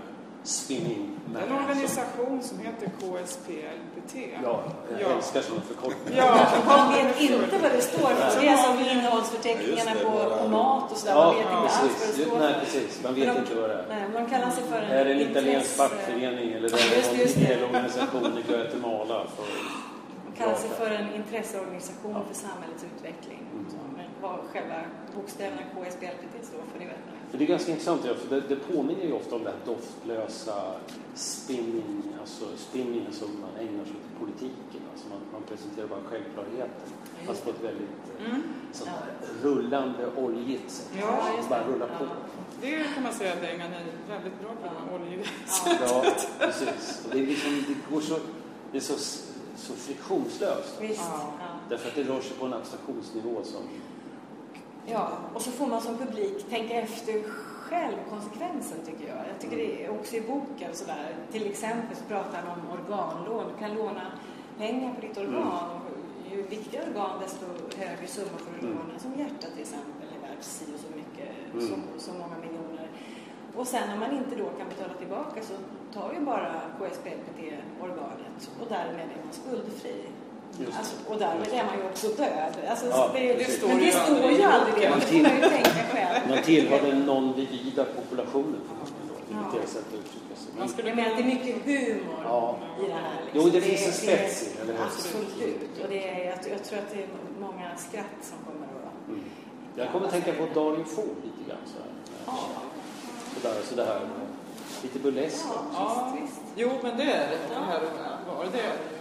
spinning 0.48 1.20
Det 1.32 1.38
är 1.40 1.46
en 1.46 1.52
organisation 1.52 2.42
som 2.42 2.58
heter 2.58 2.86
KSPLPT. 3.00 4.14
Ja, 4.42 4.62
jag 4.90 5.00
ja. 5.00 5.16
älskar 5.16 5.42
sådana 5.42 5.62
förkortningar. 5.62 6.24
Ja, 6.26 6.48
man 6.66 6.92
vet 6.92 7.20
inte 7.20 7.58
vad 7.62 7.72
det 7.72 7.80
står 7.80 8.08
för. 8.08 8.40
Det 8.40 8.48
är 8.48 8.56
som 8.56 8.78
innehållsförteckningarna 8.90 9.92
på, 10.04 10.36
på, 10.38 10.48
mat 10.48 10.92
och 10.92 10.98
sådär. 10.98 11.14
Ja, 11.14 11.24
man 11.24 11.34
vet 11.34 11.44
inte 11.44 11.58
alls 11.58 11.94
vad 12.00 12.08
det 12.08 12.24
står 12.24 12.38
Nej, 12.38 12.54
precis. 12.60 13.02
Man 13.04 13.14
vet 13.14 13.34
de, 13.34 13.40
inte 13.40 13.54
vad 13.54 13.70
det 13.70 13.74
är. 13.74 13.86
Nej, 13.88 14.02
de 14.14 14.30
kallar 14.30 14.50
sig 14.50 14.64
för 14.64 14.76
en 14.76 14.90
Är 14.90 15.04
det 15.04 15.12
en 15.12 15.20
italiensk 15.20 15.70
fackförening 15.76 16.52
eller 16.52 16.68
är 16.68 17.02
det 17.02 17.34
någon 17.34 17.46
hel 17.46 17.64
organisation 17.64 18.38
i 18.38 18.42
Guatemala? 18.52 19.26
För 19.36 19.46
de 20.26 20.30
kallar 20.38 20.54
sig 20.54 20.70
för 20.70 20.90
en 20.90 21.14
intresseorganisation 21.14 22.14
ja. 22.14 22.22
för 22.28 22.34
samhällets 22.34 22.84
utveckling. 22.90 23.42
Mm. 23.52 23.66
Vad 24.22 24.38
själva 24.52 24.78
bokstäverna 25.16 25.62
KSBLPT 25.74 26.34
står 26.50 26.62
för, 26.72 26.78
det 26.78 26.86
vet 26.86 27.04
man 27.06 27.17
för 27.30 27.38
det 27.38 27.44
är 27.44 27.48
ganska 27.48 27.70
intressant, 27.70 28.02
för 28.02 28.36
det, 28.36 28.40
det 28.48 28.56
påminner 28.56 29.04
ju 29.04 29.12
ofta 29.12 29.36
om 29.36 29.44
det 29.44 29.50
här 29.50 29.58
doftlösa 29.66 30.74
spinning, 31.14 32.02
alltså 32.20 32.44
spinningen 32.56 33.12
som 33.12 33.28
man 33.40 33.50
ägnar 33.68 33.84
sig 33.84 33.92
åt 33.92 34.10
i 34.12 34.24
politiken. 34.24 34.80
Alltså 34.92 35.08
man, 35.08 35.18
man 35.32 35.42
presenterar 35.48 35.86
bara 35.86 36.00
självklarheter, 36.00 36.88
fast 37.26 37.44
på 37.44 37.50
ett 37.50 37.62
väldigt 37.62 38.20
eh, 38.20 38.26
mm. 38.26 38.42
sånt 38.72 38.90
ja. 38.94 39.28
rullande, 39.42 40.06
oljigt 40.16 40.70
sätt. 40.70 40.88
Ja, 41.00 41.20
bara 41.50 41.64
rulla 41.66 41.86
på. 41.86 42.06
Det 42.60 42.94
kan 42.94 43.02
man 43.02 43.12
säga 43.12 43.32
att 43.32 43.40
Bengan 43.40 43.72
är 43.72 43.84
väldigt 44.08 44.40
bra 44.40 44.50
på, 44.50 44.66
ja. 44.90 44.96
oljigt. 44.96 45.30
Ja, 45.80 46.04
precis. 46.38 47.04
Och 47.04 47.14
det, 47.14 47.22
är 47.22 47.26
liksom, 47.26 47.64
det 47.68 47.94
går 47.94 48.00
så, 48.00 48.18
det 48.72 48.78
är 48.78 48.82
så, 48.82 48.98
så 49.56 49.72
friktionslöst. 49.72 50.80
Visst. 50.80 51.00
Ja. 51.00 51.32
Därför 51.68 51.88
att 51.88 51.94
det 51.94 52.02
rör 52.02 52.20
sig 52.20 52.36
på 52.36 52.46
en 52.46 52.52
abstraktionsnivå 52.52 53.44
som 53.44 53.62
Ja, 54.86 55.08
och 55.34 55.42
så 55.42 55.50
får 55.50 55.66
man 55.66 55.80
som 55.80 55.98
publik 55.98 56.48
tänka 56.50 56.74
efter 56.74 57.22
själv 57.68 57.96
konsekvensen 58.10 58.78
tycker 58.86 59.08
jag. 59.08 59.18
Jag 59.32 59.40
tycker 59.40 59.56
det 59.56 59.84
är 59.84 59.90
också 59.90 60.16
i 60.16 60.20
boken 60.20 60.74
sådär. 60.74 61.14
Till 61.32 61.46
exempel 61.46 61.96
så 61.96 62.04
pratar 62.04 62.42
han 62.42 62.58
om 62.58 62.78
organlån. 62.78 63.44
Du 63.52 63.58
kan 63.58 63.74
låna 63.74 64.06
pengar 64.58 64.94
på 64.94 65.00
ditt 65.00 65.16
mm. 65.16 65.28
organ. 65.28 65.70
Och 65.70 66.32
ju 66.32 66.42
viktigare 66.42 66.90
organ 66.90 67.20
desto 67.20 67.46
högre 67.78 68.06
summa 68.06 68.38
får 68.38 68.52
du 68.60 68.66
mm. 68.66 68.78
låna. 68.78 68.98
Som 68.98 69.18
hjärtat 69.18 69.50
till 69.52 69.62
exempel 69.62 70.08
är 70.16 70.28
värt 70.28 70.42
si 70.42 70.64
och 70.74 70.80
så 70.80 70.90
mycket, 71.00 71.30
mm. 71.52 71.68
så, 71.68 72.00
så 72.04 72.12
många 72.12 72.36
miljoner. 72.44 72.88
Och 73.56 73.66
sen 73.66 73.92
om 73.92 74.00
man 74.00 74.12
inte 74.12 74.36
då 74.36 74.48
kan 74.58 74.68
betala 74.68 74.94
tillbaka 74.94 75.42
så 75.42 75.54
tar 75.94 76.12
ju 76.12 76.20
bara 76.20 76.52
KSPLPT 76.78 77.40
organet 77.80 78.50
och 78.60 78.66
därmed 78.68 79.06
är 79.14 79.24
man 79.24 79.32
skuldfri. 79.32 79.96
Alltså, 80.78 80.94
och 81.06 81.18
därmed 81.18 81.48
är 81.52 81.64
man 81.64 81.78
ju 81.78 81.84
också 81.90 82.08
död. 82.08 82.52
Alltså, 82.70 82.86
ja, 82.86 83.10
det, 83.14 83.34
det, 83.34 83.44
står 83.44 83.68
men 83.68 83.78
det 83.78 83.92
står 83.92 84.30
ju 84.30 84.42
aldrig 84.42 84.74
det. 84.74 84.90
Man, 84.90 85.00
till, 85.00 85.22
man 85.22 85.34
ju 85.34 85.40
tänka 85.40 85.84
själv. 85.92 86.28
Man 86.28 86.42
tillhör 86.42 86.80
den 86.82 87.06
non-vivida 87.06 87.84
populationen. 87.84 88.60
Ja. 89.30 89.66
sätt 89.66 89.84
att 89.88 89.94
uttrycka 89.94 90.34
sig. 90.34 90.52
Man 90.58 90.68
skulle 90.68 90.94
mena 90.94 91.10
att 91.10 91.16
det 91.16 91.22
är 91.22 91.26
mycket 91.26 91.64
humor 91.64 92.20
ja. 92.24 92.56
i 92.82 92.86
det 92.86 92.92
här. 92.92 93.20
Liksom. 93.24 93.40
Jo, 93.42 93.48
det, 93.52 93.60
finns 93.60 93.86
en 93.86 93.92
spets 93.92 94.42
i 94.42 94.66
det. 94.66 94.84
Absolut. 94.84 95.84
Och 95.84 95.88
det 95.88 96.08
är, 96.08 96.24
jag, 96.24 96.38
jag, 96.52 96.64
tror 96.64 96.78
att 96.78 96.90
det 96.90 97.02
är 97.02 97.08
många 97.40 97.76
skratt 97.76 98.18
som 98.22 98.38
kommer 98.46 98.66
att... 98.66 99.08
Mm. 99.08 99.24
Jag 99.76 99.92
kommer 99.92 100.06
att 100.06 100.12
tänka 100.12 100.32
på 100.32 100.46
Daniel 100.54 100.84
Ford 100.84 101.16
lite 101.24 101.50
grann. 101.50 101.64
Så 101.66 101.78
här. 101.78 101.92
Ja. 102.26 102.38
Sådär, 103.34 103.62
sådär. 103.62 104.00
Lite 104.82 104.98
burlesk 104.98 105.44
ja, 105.48 105.62
ja. 105.74 106.16
Jo, 106.56 106.70
men 106.82 106.96
det 106.96 107.02
är 107.02 107.28
det. 107.30 107.38
Det 107.48 107.54
här 107.54 107.80
var 108.26 108.44
det. 108.44 108.50
Där 108.50 108.72
uppe. 108.72 108.98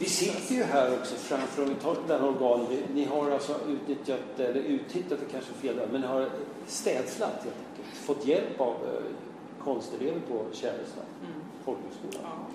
Vi 0.00 0.06
sitter 0.06 0.54
ju 0.54 0.62
här 0.62 0.98
också 0.98 1.14
framför, 1.14 1.62
om 1.62 1.68
vi 1.68 1.74
tar 1.74 1.96
den 2.08 2.24
organ, 2.24 2.66
ni 2.94 3.04
har 3.04 3.30
alltså 3.30 3.60
utnyttjat, 3.68 4.40
eller 4.40 4.60
uttittat 4.60 5.20
det 5.20 5.32
kanske 5.32 5.52
fel 5.52 5.76
där, 5.76 5.88
men 5.92 6.00
ni 6.00 6.06
har 6.06 6.28
städslat 6.66 7.32
helt 7.32 7.56
enkelt. 7.68 7.96
Fått 7.96 8.26
hjälp 8.26 8.60
av 8.60 8.74
eh, 8.74 9.64
konstelever 9.64 10.20
på 10.20 10.44
Kävesta 10.52 11.00
mm. 11.00 11.40
folkhögskola. 11.64 12.18
Ja. 12.22 12.46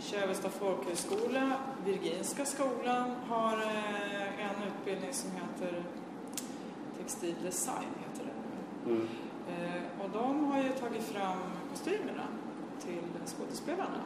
Kävesta 0.00 0.48
folkhögskola, 0.48 1.52
Virginska 1.84 2.44
skolan 2.44 3.10
har 3.28 3.52
eh, 3.52 4.46
en 4.46 4.56
utbildning 4.68 5.12
som 5.12 5.30
heter 5.30 5.82
textil 6.98 7.34
design, 7.44 7.88
heter 8.08 8.24
det 8.24 8.90
mm. 8.90 9.08
eh, 9.48 10.04
och 10.04 10.10
de 10.10 10.44
har 10.44 10.62
ju 10.62 10.68
tagit 10.68 11.02
fram 11.02 11.38
kostymerna 11.72 12.26
till 12.80 13.02
skådespelarna. 13.26 14.02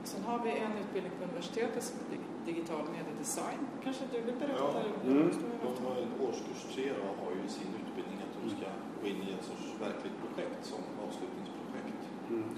Och 0.00 0.06
sen 0.12 0.22
har 0.28 0.38
vi 0.44 0.50
en 0.50 0.74
utbildning 0.82 1.12
på 1.18 1.22
universitetet 1.28 1.82
som 1.88 1.96
är 2.04 2.08
digital 2.50 2.84
mediedesign. 2.96 3.60
Kanske 3.84 4.02
du 4.12 4.16
vill 4.26 4.38
berätta? 4.42 4.64
Ja, 4.64 4.68
mm. 5.06 5.28
de 5.66 5.70
har 5.86 5.96
en 6.04 6.12
årskurs 6.26 6.60
3 6.74 6.76
och 7.06 7.14
har 7.22 7.30
ju 7.38 7.42
sin 7.58 7.72
utbildning 7.82 8.18
att 8.26 8.34
de 8.38 8.42
ska 8.56 8.68
gå 9.00 9.04
in 9.12 9.20
i 9.28 9.30
ett 9.36 9.44
sorts 9.50 9.66
verkligt 9.86 10.16
projekt 10.22 10.60
som 10.72 10.82
avslutningsprojekt. 11.04 12.02
Mm. 12.30 12.48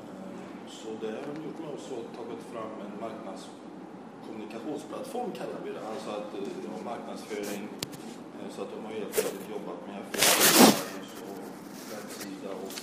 Eh, 0.00 0.30
så 0.78 0.88
det 1.02 1.10
har 1.16 1.24
de 1.30 1.34
gjort 1.46 1.60
med 1.64 1.70
oss 1.76 1.86
och 1.96 2.04
tagit 2.18 2.42
fram 2.52 2.72
en 2.84 2.94
marknadskommunikationsplattform 3.04 5.30
kallar 5.40 5.60
vi 5.64 5.70
det. 5.76 5.82
Alltså 5.92 6.08
att 6.18 6.28
de 6.32 6.38
eh, 6.38 6.44
har 6.74 6.82
marknadsföring 6.92 7.62
eh, 8.36 8.48
så 8.54 8.58
att 8.62 8.70
de 8.74 8.78
har 8.86 8.92
helt 9.00 9.16
enkelt 9.22 9.46
jobbat 9.56 9.80
med 9.90 10.00
Facebook 10.12 11.16
och 11.28 11.40
webbsida 11.90 12.50
och 12.64 12.74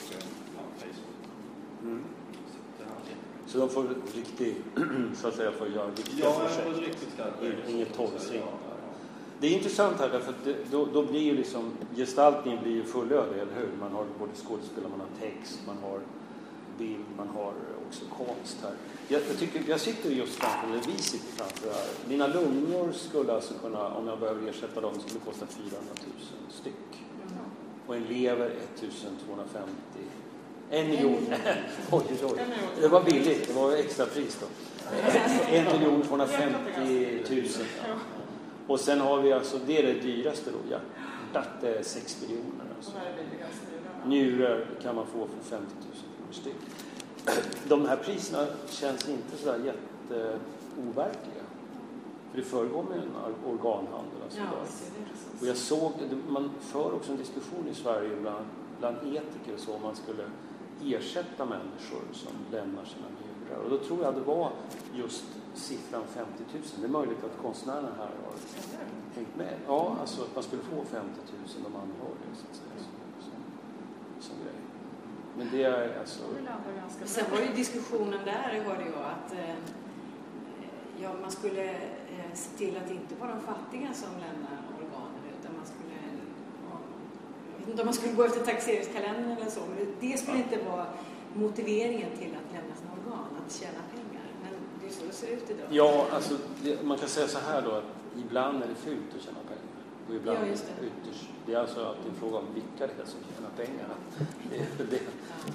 ja, 0.57 0.63
Facebook. 0.81 1.19
Mm. 1.83 2.03
Så 3.47 3.57
de 3.57 3.69
får 3.69 3.85
riktigt, 4.15 4.57
så 5.15 5.27
att 5.27 5.35
säga, 5.35 5.51
får 5.51 5.67
göra 5.67 5.87
riktiga 5.87 6.25
ja, 6.25 6.41
projekt. 6.63 7.07
Inget 7.69 7.93
torrsing. 7.93 8.41
Det 9.39 9.47
är 9.47 9.51
intressant 9.51 9.99
här 9.99 10.09
därför 10.09 10.29
att 10.29 10.43
det, 10.43 10.55
då, 10.71 10.85
då, 10.93 11.05
blir 11.05 11.21
ju 11.21 11.35
liksom 11.35 11.71
gestaltningen 11.95 12.63
blir 12.63 12.73
ju 12.73 12.83
fullödig, 12.83 13.41
eller 13.41 13.53
hur? 13.55 13.69
Man 13.79 13.91
har 13.91 14.05
både 14.19 14.31
skådespelare, 14.35 14.91
man 14.91 14.99
har 14.99 15.27
text, 15.27 15.59
man 15.67 15.77
har 15.83 15.99
bild, 16.77 17.05
man 17.17 17.27
har 17.27 17.53
också 17.87 18.05
konst 18.05 18.57
här. 18.61 18.73
Jag, 19.07 19.21
jag, 19.29 19.37
tycker, 19.39 19.63
jag 19.67 19.79
sitter 19.79 20.09
just 20.09 20.33
framför, 20.33 20.67
eller 20.67 20.83
vi 20.87 20.97
sitter 20.97 21.31
framför 21.31 21.69
här. 21.69 21.87
Mina 22.09 22.27
lungor 22.27 22.91
skulle 22.91 23.33
alltså 23.33 23.53
kunna, 23.53 23.87
om 23.87 24.07
jag 24.07 24.19
behöver 24.19 24.49
ersätta 24.49 24.81
dem, 24.81 24.99
skulle 24.99 25.19
kosta 25.19 25.45
400 25.45 25.77
000 26.05 26.13
styck. 26.49 27.03
Och 27.87 27.95
en 27.95 28.03
lever 28.03 28.45
1250 28.45 29.73
en 30.69 30.87
miljon. 30.87 31.25
oj, 31.91 32.03
oj. 32.23 32.45
Det 32.81 32.87
var 32.87 33.03
billigt. 33.03 33.47
Det 33.47 33.53
var 33.53 33.71
extra 33.71 34.05
pris 34.05 34.37
då. 34.41 34.47
En 35.55 35.65
miljon 35.65 36.01
250 36.01 36.57
000. 37.29 37.43
Och 38.67 38.79
sen 38.79 39.01
har 39.01 39.21
vi 39.21 39.33
alltså, 39.33 39.59
det 39.65 39.77
är 39.77 39.83
det 39.83 39.93
dyraste 39.93 40.51
då, 40.51 40.69
hjärtat 40.69 41.63
är 41.63 41.83
6 41.83 42.21
miljoner. 42.21 42.65
Alltså. 42.77 42.91
Njurar 44.05 44.65
kan 44.81 44.95
man 44.95 45.05
få 45.05 45.27
för 45.27 45.49
50 45.49 45.55
000 45.55 45.67
kronor 46.17 46.31
styck. 46.31 46.55
De 47.67 47.85
här 47.85 47.95
priserna 47.95 48.47
känns 48.69 49.09
inte 49.09 49.37
sådär 49.37 49.59
jätteoverkliga. 49.65 51.43
För 52.31 52.37
det 52.37 52.43
föregår 52.43 52.83
med 52.83 52.97
en 52.97 53.11
organhandel. 53.45 54.21
Alltså 54.23 54.41
och 55.41 55.47
jag 55.47 55.57
såg, 55.57 55.91
man 56.27 56.51
för 56.59 56.95
också 56.95 57.11
en 57.11 57.17
diskussion 57.17 57.67
i 57.71 57.75
Sverige 57.75 58.15
bland, 58.21 58.45
bland 58.79 58.97
etiker 58.97 59.53
och 59.53 59.59
så, 59.59 59.73
om 59.73 59.81
man 59.81 59.95
skulle 59.95 60.23
ersätta 60.85 61.45
människor 61.45 62.03
som 62.11 62.31
lämnar 62.51 62.85
sina 62.85 63.05
njurar. 63.07 63.63
Och 63.63 63.69
då 63.69 63.77
tror 63.77 64.03
jag 64.03 64.15
det 64.15 64.21
var 64.21 64.51
just 64.93 65.25
siffran 65.53 66.03
50 66.07 66.29
000. 66.53 66.63
Det 66.79 66.85
är 66.85 66.89
möjligt 66.89 67.23
att 67.23 67.41
konstnärerna 67.41 67.89
här 67.97 68.11
har 68.25 68.33
hängt 69.15 69.35
med. 69.35 69.53
Ja, 69.67 69.97
alltså 69.99 70.21
att 70.21 70.35
man 70.35 70.43
skulle 70.43 70.61
få 70.61 70.75
50 70.75 70.95
000 70.95 71.03
de 71.63 71.75
anhöriga 71.75 72.31
så 72.33 72.45
att 72.49 72.55
säga. 72.55 72.77
Som, 72.77 72.93
som, 73.19 73.39
som 74.19 74.35
grej. 74.43 74.59
Men 75.37 75.47
det 75.51 75.63
är 75.63 75.99
alltså... 75.99 76.23
Sen 77.05 77.25
var 77.31 77.39
ju 77.39 77.53
diskussionen 77.53 78.19
där, 78.25 78.63
hörde 78.65 78.85
jag, 78.85 79.03
att 79.03 79.33
eh, 79.33 79.55
ja, 81.01 81.13
man 81.21 81.31
skulle 81.31 81.69
eh, 82.15 82.33
se 82.33 82.57
till 82.57 82.77
att 82.77 82.87
det 82.87 82.93
inte 82.93 83.15
var 83.15 83.27
de 83.27 83.39
fattiga 83.39 83.93
som 83.93 84.09
lämnar 84.09 84.57
organen 84.77 85.23
utan 85.39 85.55
man 85.57 85.65
skulle, 85.65 85.99
ja, 86.69 86.77
jag 87.51 87.59
vet 87.59 87.62
inte 87.73 87.81
om 87.81 87.87
man 87.87 87.93
skulle 87.93 88.13
gå 88.13 88.23
efter 88.23 88.45
taxeringskalendern 88.45 89.31
eller 89.37 89.51
så, 89.51 89.59
men 89.59 89.87
det, 89.99 90.17
skulle 90.17 90.37
inte 90.37 90.57
vara 90.71 90.85
motiveringen 91.33 92.09
till 92.19 92.31
att 92.39 92.47
lämna 92.55 92.75
sina 92.79 92.91
organ, 92.99 93.29
att 93.45 93.53
tjäna 93.53 93.81
pengar. 93.95 94.25
Men 94.43 94.53
det 94.79 94.87
är 94.87 94.93
så 94.97 95.05
det 95.05 95.13
ser 95.13 95.27
ut 95.27 95.49
idag. 95.49 95.67
Ja, 95.69 96.07
alltså 96.11 96.33
det, 96.63 96.83
man 96.83 96.97
kan 96.97 97.09
säga 97.09 97.27
så 97.27 97.39
här 97.39 97.61
då 97.61 97.71
att 97.71 97.89
ibland 98.23 98.63
är 98.63 98.67
det 98.67 98.75
fult 98.75 99.09
att 99.15 99.21
tjäna 99.25 99.43
pengar. 99.51 99.73
Och 100.07 100.15
ibland 100.15 100.37
Ja, 100.37 100.45
är 100.45 100.49
just 100.49 100.65
det 100.67 100.85
ytterst. 100.89 101.29
Det 101.45 101.53
är 101.53 101.59
alltså 101.59 101.85
alltid 101.85 102.11
en 102.11 102.19
fråga 102.23 102.37
om 102.37 102.47
vilka 102.59 102.83
det 102.87 103.01
är 103.03 103.07
som 103.13 103.19
tjänar 103.29 103.51
pengarna. 103.61 103.95
Det 104.49 104.57
är 104.57 104.87
det, 104.91 105.01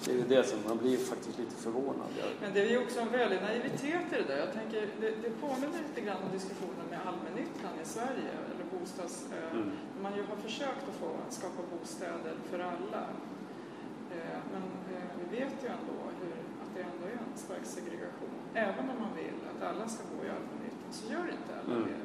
det, 0.05 0.13
är 0.21 0.29
det 0.37 0.45
som 0.51 0.59
man 0.69 0.79
blir 0.79 0.97
faktiskt 1.13 1.39
lite 1.39 1.57
förvånad. 1.65 2.11
Men 2.41 2.51
det 2.55 2.61
är 2.61 2.71
ju 2.75 2.79
också 2.85 3.01
en 3.01 3.13
väldig 3.21 3.39
naivitet 3.47 4.07
i 4.13 4.17
det 4.21 4.29
där. 4.33 4.39
Jag 4.45 4.53
tänker, 4.59 4.81
det, 5.01 5.11
det 5.25 5.31
påminner 5.45 5.81
lite 5.89 6.01
grann 6.07 6.21
om 6.27 6.31
diskussionen 6.39 6.87
med 6.91 6.99
allmännyttan 7.09 7.75
i 7.83 7.87
Sverige, 7.95 8.31
bostads... 8.80 9.26
Eh, 9.32 9.56
Mm. 9.58 9.70
Man 10.02 10.12
ju 10.16 10.23
har 10.30 10.37
försökt 10.37 10.82
att 10.90 10.94
få 11.02 11.11
skapa 11.30 11.62
bostäder 11.73 12.35
för 12.50 12.58
alla. 12.58 13.02
Eh, 14.14 14.38
men 14.52 14.62
eh, 14.94 15.06
vi 15.20 15.25
vet 15.38 15.54
ju 15.62 15.68
ändå 15.78 15.97
hur, 16.20 16.32
att 16.62 16.70
det 16.75 16.80
ändå 16.90 17.04
är 17.12 17.18
en 17.26 17.32
stark 17.44 17.64
segregation. 17.76 18.35
Även 18.54 18.85
om 18.92 18.99
man 19.04 19.12
vill 19.20 19.38
att 19.50 19.62
alla 19.70 19.88
ska 19.88 20.02
bo 20.12 20.18
i 20.26 20.28
allmännyttan 20.37 20.90
så 20.99 21.12
gör 21.12 21.26
inte 21.38 21.52
alla 21.61 21.75
Mm. 21.76 21.88
det. 21.88 22.00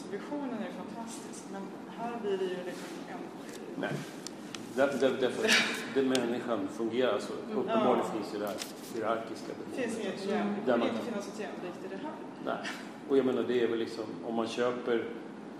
Så 0.00 0.04
visionen 0.16 0.58
är 0.66 0.72
fantastisk, 0.82 1.40
men 1.52 1.62
här 1.98 2.12
blir 2.22 2.38
det 2.38 2.44
ju 2.44 2.60
liksom 2.70 2.92
en... 3.12 3.18
nej. 3.80 3.92
Därför, 4.76 4.98
därför, 4.98 5.22
därför 5.22 5.50
det 5.94 6.02
människan 6.02 6.68
fungerar 6.68 7.18
så. 7.18 7.32
Uppenbarligen 7.32 7.98
Ja. 8.06 8.12
finns 8.14 8.34
ju 8.34 8.38
det 8.38 8.46
här 8.46 8.56
hierarkiska 8.94 9.46
Det 9.76 9.76
behovet. 9.76 10.24
jämlikt, 10.26 10.66
Där 10.66 10.72
det 10.78 10.80
kan 10.86 10.88
inte 10.94 11.04
finnas 11.04 11.28
ett 11.28 11.40
jämlikt 11.40 11.78
i 11.84 11.88
det 11.88 11.96
här. 12.02 12.12
Nej. 12.44 12.68
Och 13.08 13.18
jag 13.18 13.26
menar, 13.26 13.42
det 13.42 13.62
är 13.62 13.68
väl 13.68 13.78
liksom, 13.78 14.04
om 14.26 14.34
man 14.34 14.46
köper 14.48 15.04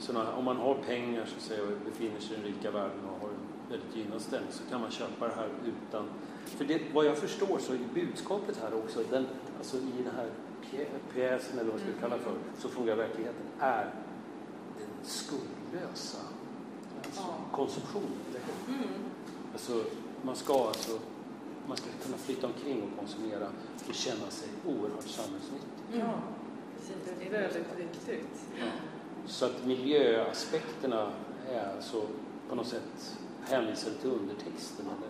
såna, 0.02 0.32
om 0.36 0.44
man 0.44 0.56
har 0.56 0.74
pengar 0.74 1.26
så 1.26 1.40
säga, 1.40 1.62
och 1.62 1.68
befinner 1.84 2.20
sig 2.20 2.32
i 2.36 2.40
den 2.40 2.44
rika 2.54 2.70
världen 2.70 3.04
och 3.04 3.20
har 3.20 3.28
en 3.28 3.70
väldigt 3.70 3.96
gynnad 3.96 4.20
ställning 4.20 4.52
så 4.52 4.62
kan 4.70 4.80
man 4.80 4.90
köpa 4.90 5.28
det 5.28 5.34
här 5.34 5.48
utan... 5.66 6.04
För 6.44 6.64
det, 6.64 6.82
vad 6.94 7.04
jag 7.06 7.18
förstår 7.18 7.58
så 7.58 7.72
är 7.72 7.78
budskapet 7.94 8.58
här 8.62 8.74
också, 8.74 9.00
den, 9.10 9.26
alltså 9.58 9.76
i 9.76 10.02
den 10.04 10.14
här 10.16 10.28
pjä- 10.62 11.12
pjäsen 11.14 11.58
eller 11.58 11.70
vad 11.72 11.80
man 11.80 11.88
ska 11.92 12.00
kalla 12.08 12.18
för, 12.22 12.32
så 12.58 12.68
fungerar 12.68 12.96
verkligheten, 12.96 13.42
är 13.58 13.84
den 14.78 14.88
skuldlösa 15.02 16.18
alltså, 17.04 17.20
Ja. 17.22 17.56
konsumtionen. 17.56 18.10
Mm. 18.68 18.78
Alltså, 19.52 19.84
man 20.22 20.36
ska 20.36 20.66
alltså 20.66 20.98
man 21.68 21.76
ska 21.76 21.86
kunna 22.04 22.16
flytta 22.16 22.46
omkring 22.46 22.82
och 22.82 22.98
konsumera 22.98 23.46
och 23.88 23.94
känna 23.94 24.30
sig 24.30 24.48
oerhört 24.66 25.04
samhällsnyttig. 25.08 25.68
Ja, 25.92 26.14
Precis, 26.76 26.96
det 27.18 27.26
är 27.26 27.30
väldigt 27.30 27.78
viktigt. 27.78 28.40
Så 29.26 29.44
att 29.46 29.66
miljöaspekterna 29.66 31.10
är 31.52 31.72
alltså 31.76 32.02
på 32.48 32.54
något 32.54 32.66
sätt 32.66 33.18
hänvisade 33.48 33.94
till 33.96 34.10
undertexten. 34.10 34.86
Eller? 34.86 35.08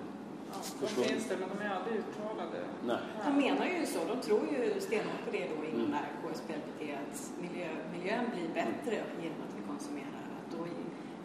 Ja, 0.52 0.58
Förstår. 0.62 1.02
de 1.02 1.08
finns 1.08 1.28
där, 1.28 1.36
men 1.36 1.48
de 1.58 1.64
är 1.64 1.70
aldrig 1.76 1.96
uttalade. 1.98 2.58
Nej. 2.86 2.96
De 3.26 3.36
menar 3.36 3.66
ju 3.66 3.86
så, 3.86 3.98
de 4.14 4.20
tror 4.20 4.40
ju 4.52 4.80
stenhårt 4.80 5.24
på 5.24 5.30
det 5.32 5.38
då 5.48 5.64
inom 5.68 5.80
Mm. 5.80 5.92
mm. 5.92 6.04
KSPLPT 6.22 6.80
att 7.02 7.30
miljö, 7.42 7.68
miljön 7.92 8.24
blir 8.34 8.48
bättre 8.54 8.94
genom 9.22 9.38
att 9.46 9.54
vi 9.58 9.62
konsumerar. 9.68 10.22
Att 10.38 10.58
då 10.58 10.64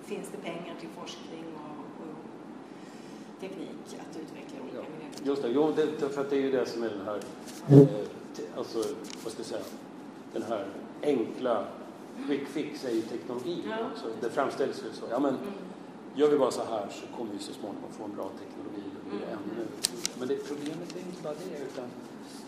finns 0.05 0.27
det 0.31 0.37
pengar 0.37 0.75
till 0.79 0.89
forskning 0.89 1.43
och, 1.55 2.01
och 2.03 2.15
teknik 3.41 3.69
att 4.09 4.17
utveckla 4.17 4.57
olika 4.63 4.77
Ja. 4.77 4.83
miljömetoder. 4.93 5.29
Just 5.29 5.41
det, 5.41 5.49
jo, 5.49 5.71
det, 5.75 5.85
därför 5.99 6.21
att 6.21 6.29
det 6.29 6.35
är 6.35 6.41
ju 6.41 6.51
det 6.51 6.65
som 6.65 6.83
är 6.83 6.89
den 6.89 7.05
här, 7.05 7.15
eh, 7.69 7.87
te- 8.35 8.43
alltså 8.57 8.77
vad 9.23 9.31
ska 9.33 9.39
jag 9.39 9.45
säga, 9.45 9.61
den 10.33 10.43
här 10.43 10.65
enkla 11.03 11.65
quick 12.25 12.47
fix 12.47 12.85
är 12.85 12.91
ju 12.91 13.01
teknologi 13.01 13.63
Ja. 13.69 13.77
också. 13.91 14.05
Det 14.21 14.29
framställs 14.29 14.83
ju 14.85 14.93
så. 14.93 15.05
Ja, 15.09 15.19
men 15.19 15.35
Mm. 15.35 15.53
gör 16.15 16.29
vi 16.29 16.37
bara 16.37 16.51
så 16.51 16.63
här 16.63 16.87
så 16.89 17.17
kommer 17.17 17.31
vi 17.33 17.39
så 17.39 17.53
småningom 17.53 17.91
få 17.91 18.03
en 18.03 18.15
bra 18.15 18.29
teknologi 18.41 18.83
och 18.99 19.09
blir 19.09 19.19
Mm. 19.27 19.33
ännu 19.39 19.67
Men 20.19 20.27
det, 20.27 20.35
problemet 20.47 20.95
är 20.95 20.99
inte 20.99 21.21
bara 21.23 21.33
det 21.33 21.57
utan 21.71 21.87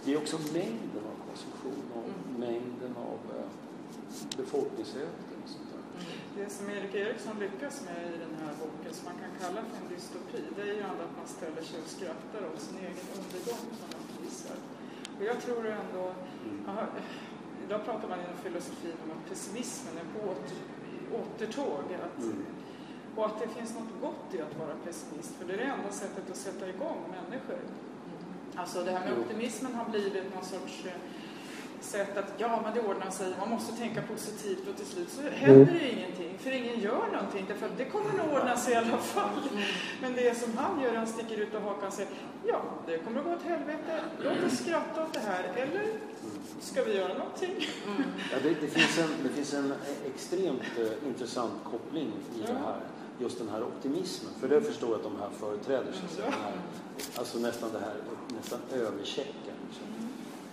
det 0.03 0.13
är 0.13 0.17
också 0.17 0.37
mängden 0.37 1.03
av 1.11 1.15
konsumtion 1.29 1.83
och 1.97 2.03
Mm. 2.03 2.39
mängden 2.39 2.93
av 2.97 3.19
eh, 3.37 3.45
befolkningsökning 4.37 5.37
och 5.43 5.49
sånt 5.49 5.69
där. 5.73 5.83
Det 6.37 6.49
som 6.49 6.69
Erik 6.69 6.93
Eriksson 6.95 7.35
lyckas 7.39 7.75
med 7.87 7.99
i 8.13 8.17
den 8.25 8.33
här 8.41 8.53
boken, 8.61 8.93
som 8.97 9.05
man 9.09 9.17
kan 9.23 9.31
kalla 9.41 9.61
för 9.69 9.75
en 9.81 9.87
dystopi, 9.95 10.39
det 10.55 10.61
är 10.61 10.73
ju 10.79 10.83
ändå 10.91 11.01
att 11.09 11.15
man 11.21 11.27
ställer 11.37 11.61
sig 11.69 11.77
och 11.83 11.89
skrattar 11.97 12.41
åt 12.49 12.61
sin 12.67 12.77
egen 12.87 13.07
undergång 13.19 13.63
som 13.79 13.87
man 13.95 14.03
visar. 14.25 14.57
Och 15.17 15.23
jag 15.29 15.37
tror 15.45 15.61
ändå, 15.81 16.03
Mm. 16.45 16.59
aha, 16.69 16.83
idag 17.69 17.85
pratar 17.85 18.07
man 18.09 18.19
inom 18.19 18.37
filosofin 18.43 18.97
om 19.03 19.11
att 19.11 19.29
pessimismen 19.29 19.93
är 20.01 20.07
på 20.13 20.19
åter, 20.31 20.57
återtåg. 21.19 21.83
Att, 22.05 22.23
Mm. 22.23 22.45
Och 23.15 23.25
att 23.25 23.39
det 23.39 23.47
finns 23.47 23.73
något 23.73 24.01
gott 24.01 24.33
i 24.33 24.41
att 24.41 24.59
vara 24.59 24.75
pessimist, 24.85 25.35
för 25.37 25.45
det 25.45 25.53
är 25.53 25.57
det 25.57 25.63
enda 25.63 25.91
sättet 25.91 26.31
att 26.31 26.37
sätta 26.37 26.69
igång 26.69 26.97
människor. 27.17 27.59
Alltså 28.55 28.83
det 28.83 28.91
här 28.91 29.05
med 29.05 29.19
optimismen 29.19 29.75
har 29.75 29.85
blivit 29.89 30.35
någon 30.35 30.43
sorts 30.43 30.85
eh, 30.85 30.91
sätt 31.79 32.17
att 32.17 32.33
ja, 32.37 32.59
men 32.63 32.73
det 32.73 32.81
ordnar 32.81 33.09
sig, 33.09 33.33
man 33.39 33.49
måste 33.49 33.77
tänka 33.77 34.01
positivt 34.01 34.67
och 34.67 34.75
till 34.75 34.85
slut 34.85 35.09
så 35.09 35.21
händer 35.21 35.73
det 35.73 35.79
ju 35.79 35.91
ingenting, 35.91 36.37
för 36.37 36.51
ingen 36.51 36.79
gör 36.79 37.07
någonting, 37.13 37.45
därför 37.47 37.65
att 37.65 37.77
det 37.77 37.85
kommer 37.85 38.13
nog 38.17 38.33
ordna 38.33 38.57
sig 38.57 38.73
i 38.73 38.75
alla 38.75 38.97
fall. 38.97 39.49
Men 40.01 40.13
det 40.13 40.37
som 40.37 40.57
han 40.57 40.81
gör, 40.81 40.95
han 40.95 41.07
sticker 41.07 41.37
ut 41.37 41.55
och 41.55 41.61
hakan 41.61 41.87
och 41.87 41.93
säger 41.93 42.11
ja, 42.45 42.61
det 42.85 42.97
kommer 42.97 43.19
att 43.19 43.25
gå 43.25 43.33
åt 43.33 43.43
helvete, 43.43 43.99
låt 44.23 44.43
oss 44.43 44.59
skratta 44.59 45.03
åt 45.03 45.13
det 45.13 45.19
här, 45.19 45.43
eller 45.55 45.83
ska 46.59 46.83
vi 46.83 46.97
göra 46.97 47.13
någonting? 47.17 47.67
Mm. 47.87 48.03
Ja, 48.31 48.37
det, 48.43 48.49
det, 48.49 48.67
finns 48.67 48.97
en, 48.99 49.09
det 49.23 49.29
finns 49.29 49.53
en 49.53 49.73
extremt 50.05 50.61
eh, 50.79 51.07
intressant 51.07 51.53
koppling 51.71 52.07
i 52.07 52.41
Ja. 52.47 52.53
det 52.53 52.59
här. 52.59 52.79
Just 53.21 53.37
den 53.39 53.49
här 53.49 53.63
optimismen. 53.63 54.33
För 54.39 54.49
det 54.49 54.61
förstår 54.61 54.89
jag 54.89 54.97
att 54.97 55.03
de 55.03 55.15
här 55.19 55.29
företräder. 55.39 55.91
Så 55.91 56.05
att 56.05 56.11
säga, 56.11 56.29
här, 56.43 56.53
alltså 57.15 57.39
nästan 57.39 57.69
det 57.73 57.79
här 57.79 57.95
nästan 58.35 58.59
överchecken. 58.73 59.55
Liksom. 59.67 59.87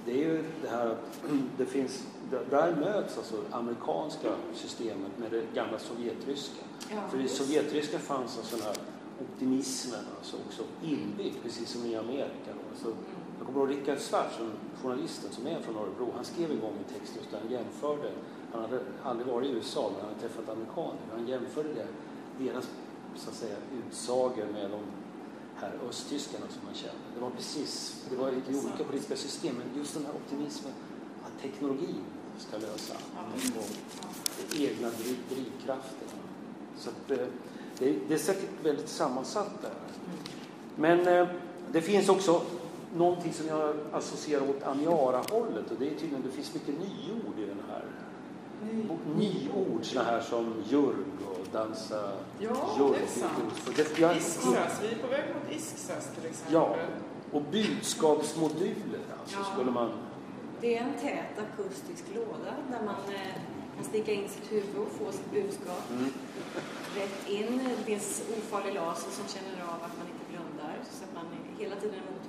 Det 0.07 0.13
är 0.13 0.17
ju 0.17 0.45
det 0.63 0.69
här 0.69 0.87
att 0.87 1.21
det 1.59 1.67
finns, 1.67 2.05
där- 2.51 2.77
möts 2.77 3.19
alltså 3.19 3.35
amerikanska 3.51 4.29
systemet 4.55 5.19
med 5.19 5.31
det 5.31 5.43
gamla 5.55 5.79
sovjetryska. 5.79 6.63
Ja, 6.91 7.09
För 7.11 7.21
i 7.21 7.29
sovjetryska 7.29 7.99
fanns 7.99 8.39
alltså 8.39 8.57
den 8.57 8.65
här 8.65 8.77
optimismen 9.21 10.01
alltså 10.19 10.37
också 10.49 10.63
inbyggd, 10.83 11.37
precis 11.43 11.69
som 11.69 11.85
i 11.87 11.97
Amerika. 11.97 12.47
då. 12.55 12.61
Alltså, 12.71 13.01
jag 13.39 13.47
kommer 13.47 13.61
ihåg 13.61 13.71
Rickard 13.71 13.99
Svart, 13.99 14.33
som 14.37 14.51
journalisten 14.83 15.33
som 15.33 15.47
är 15.47 15.61
från 15.61 15.77
Örebro, 15.77 16.13
han 16.17 16.25
skrev 16.25 16.51
en 16.51 16.61
gång 16.61 16.73
en 16.79 16.99
text 16.99 17.17
just 17.17 17.31
där 17.31 17.39
han 17.39 17.51
jämförde, 17.51 18.11
han 18.53 18.63
hade 18.63 18.81
aldrig 19.05 19.27
varit 19.29 19.51
i 19.51 19.53
USA 19.53 19.91
men 19.93 20.01
han 20.01 20.09
hade 20.09 20.21
träffat 20.21 20.49
amerikaner, 20.49 21.01
han 21.13 21.29
jämförde 21.29 21.69
det, 21.69 21.87
deras 22.45 22.69
så 23.17 23.31
att 23.31 23.37
säga, 23.37 23.57
utsagor 23.79 24.47
med 24.53 24.71
de 24.71 24.81
här 25.57 25.73
östtyskarna 25.89 26.47
som 26.49 26.65
man 26.65 26.75
känner. 26.75 26.95
Det 27.15 27.21
var 27.21 27.31
precis, 27.31 28.05
det 28.11 28.17
var 28.17 28.29
i 28.29 28.59
olika 28.65 28.85
politiska 28.85 29.17
system, 29.17 29.57
men 29.57 29.79
just 29.79 29.95
den 29.95 30.07
här 30.07 30.15
optimismen 30.15 30.73
att 31.25 31.43
teknologin 31.43 32.05
ska 32.39 32.59
lösa 32.59 32.95
och 33.59 33.71
de 34.51 34.67
egna 34.67 34.89
driv, 34.89 35.17
drivkrafterna. 35.29 36.23
Så 36.79 36.91
att, 36.91 37.11
eh, 37.11 37.27
det, 37.79 37.99
det 38.09 38.15
är 38.15 38.19
säkert 38.19 38.65
väldigt 38.65 38.89
sammansatt 38.89 39.63
där. 39.63 39.73
Men 40.77 41.09
eh, 41.09 41.29
det 41.73 41.81
finns 41.81 42.09
också 42.09 42.43
någonting 42.95 43.33
som 43.33 43.47
jag 43.49 43.75
associerar 43.93 44.51
åt 44.51 44.63
Aniara-hållet 44.63 45.71
och 45.71 45.77
det 45.79 45.87
är 45.87 45.95
tydligen, 45.95 46.23
det 46.23 46.31
finns 46.31 46.55
mycket 46.55 46.75
nyord 46.79 47.39
i 47.39 47.47
den 47.47 47.63
här. 47.69 47.85
Nyord, 49.17 49.85
sådana 49.85 50.11
här 50.11 50.21
som 50.21 50.55
jurg 50.69 51.05
och 51.31 51.47
dansa 51.53 52.13
Ja, 52.39 52.77
jurg. 52.79 52.93
det 52.99 53.03
är 53.03 53.21
sant. 53.21 53.63
Och 53.67 53.73
det, 53.77 53.99
jag, 53.99 54.17
Isksas, 54.17 54.81
vi 54.83 54.89
är 54.89 54.99
på 55.03 55.07
väg 55.07 55.25
mot 55.35 55.57
Isksas 55.57 56.09
till 56.15 56.27
exempel. 56.31 56.55
Ja, 56.55 56.77
och 57.33 57.43
budskapsmoduler 57.53 59.01
alltså, 59.21 59.37
Ja. 59.39 59.45
skulle 59.55 59.71
man... 59.71 59.91
Det 60.61 60.79
är 60.79 60.83
en 60.83 60.93
tät 61.01 61.39
akustisk 61.47 62.05
låda 62.15 62.53
där 62.71 62.83
man 62.87 63.15
eh, 63.15 63.35
kan 63.77 63.85
sticka 63.85 64.13
in 64.13 64.29
sitt 64.29 64.53
huvud 64.53 64.77
och 64.87 64.93
få 64.93 65.13
sitt 65.13 65.33
budskap 65.33 65.83
Mm. 65.91 66.13
rätt 66.97 67.29
in. 67.29 67.61
Dels 67.87 68.23
ofarlig 68.39 68.75
laser 68.75 69.11
som 69.11 69.25
känner 69.35 69.63
av 69.63 69.75
att 69.87 69.95
man 69.99 70.07
inte 70.13 70.25
blundar 70.31 70.75
så 70.91 71.05
att 71.05 71.15
man 71.15 71.27
hela 71.59 71.77
tiden 71.77 71.95
är 71.99 72.03
för 72.07 72.26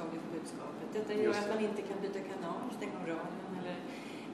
budskapet. 0.47 0.87
Detta 0.93 1.13
gör 1.13 1.23
Just 1.23 1.39
att 1.39 1.49
man 1.55 1.59
inte 1.69 1.81
kan 1.81 1.97
byta 2.01 2.19
kanal, 2.19 2.63
stänga 2.77 2.95
av 3.01 3.07
radion 3.07 3.51
eller, 3.59 3.77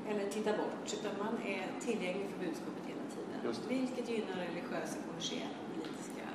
eller 0.09 0.31
titta 0.31 0.51
bort 0.51 0.85
utan 0.93 1.11
man 1.25 1.35
är 1.55 1.65
tillgänglig 1.85 2.27
för 2.31 2.39
budskapet 2.45 2.83
hela 2.91 3.05
tiden. 3.13 3.37
Vilket 3.69 4.09
gynnar 4.09 4.37
religiösa, 4.47 4.97
kommersiella 5.07 5.57
och 5.61 5.69
politiska 5.75 6.25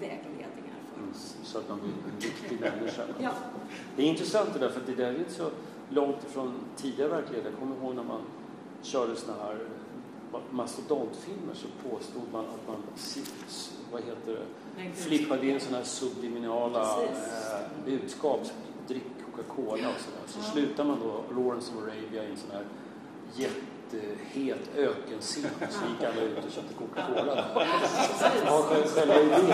vägledningar 0.00 0.48
för 0.54 0.62
Mm, 0.98 1.10
oss. 1.10 1.36
Så 1.42 1.58
att 1.58 1.68
man 1.68 1.80
blir 1.80 1.92
en 1.92 2.20
riktig 2.20 2.60
människa. 2.60 3.02
Ja. 3.20 3.30
Det 3.96 4.02
är 4.02 4.06
intressant 4.06 4.52
det 4.52 4.58
där, 4.58 4.70
för 4.70 4.80
det 4.86 4.94
där 4.94 5.12
är 5.12 5.24
så 5.28 5.50
långt 5.88 6.24
ifrån 6.24 6.54
tidigare 6.76 7.08
verklighet. 7.10 7.44
Jag 7.50 7.58
kommer 7.58 7.76
ihåg 7.76 7.94
när 7.94 8.02
man 8.02 8.20
körde 8.82 9.16
såna 9.16 9.38
här 9.38 9.58
mastodontfilmer 10.50 11.54
så 11.54 11.66
påstod 11.88 12.22
man 12.32 12.44
att 12.44 12.68
man, 12.68 12.82
vad 13.92 14.02
heter 14.02 14.32
det, 14.76 14.92
flippade 14.92 15.46
in 15.46 15.60
sådana 15.60 15.76
här 15.76 15.84
subliminala 15.84 17.02
eh, 17.02 17.08
budskap. 17.86 18.40
Drick 18.92 19.04
Coca-Cola 19.26 19.88
och 19.88 20.00
sådär. 20.00 20.22
Så 20.26 20.38
ja. 20.38 20.52
slutar 20.52 20.84
man 20.84 20.98
då 21.00 21.34
Lawrence 21.34 21.72
of 21.72 21.82
Arabia 21.82 22.24
i 22.24 22.30
en 22.30 22.36
sån 22.36 22.50
här 22.50 22.64
jättehet 23.34 24.76
ökenscen. 24.76 25.50
Så 25.70 25.80
gick 25.88 26.02
alla 26.12 26.22
ut 26.22 26.44
och 26.44 26.52
köpte 26.52 26.74
Coca-Cola. 26.74 27.44
Ja, 28.46 28.62
själva 28.86 29.20
idén. 29.20 29.44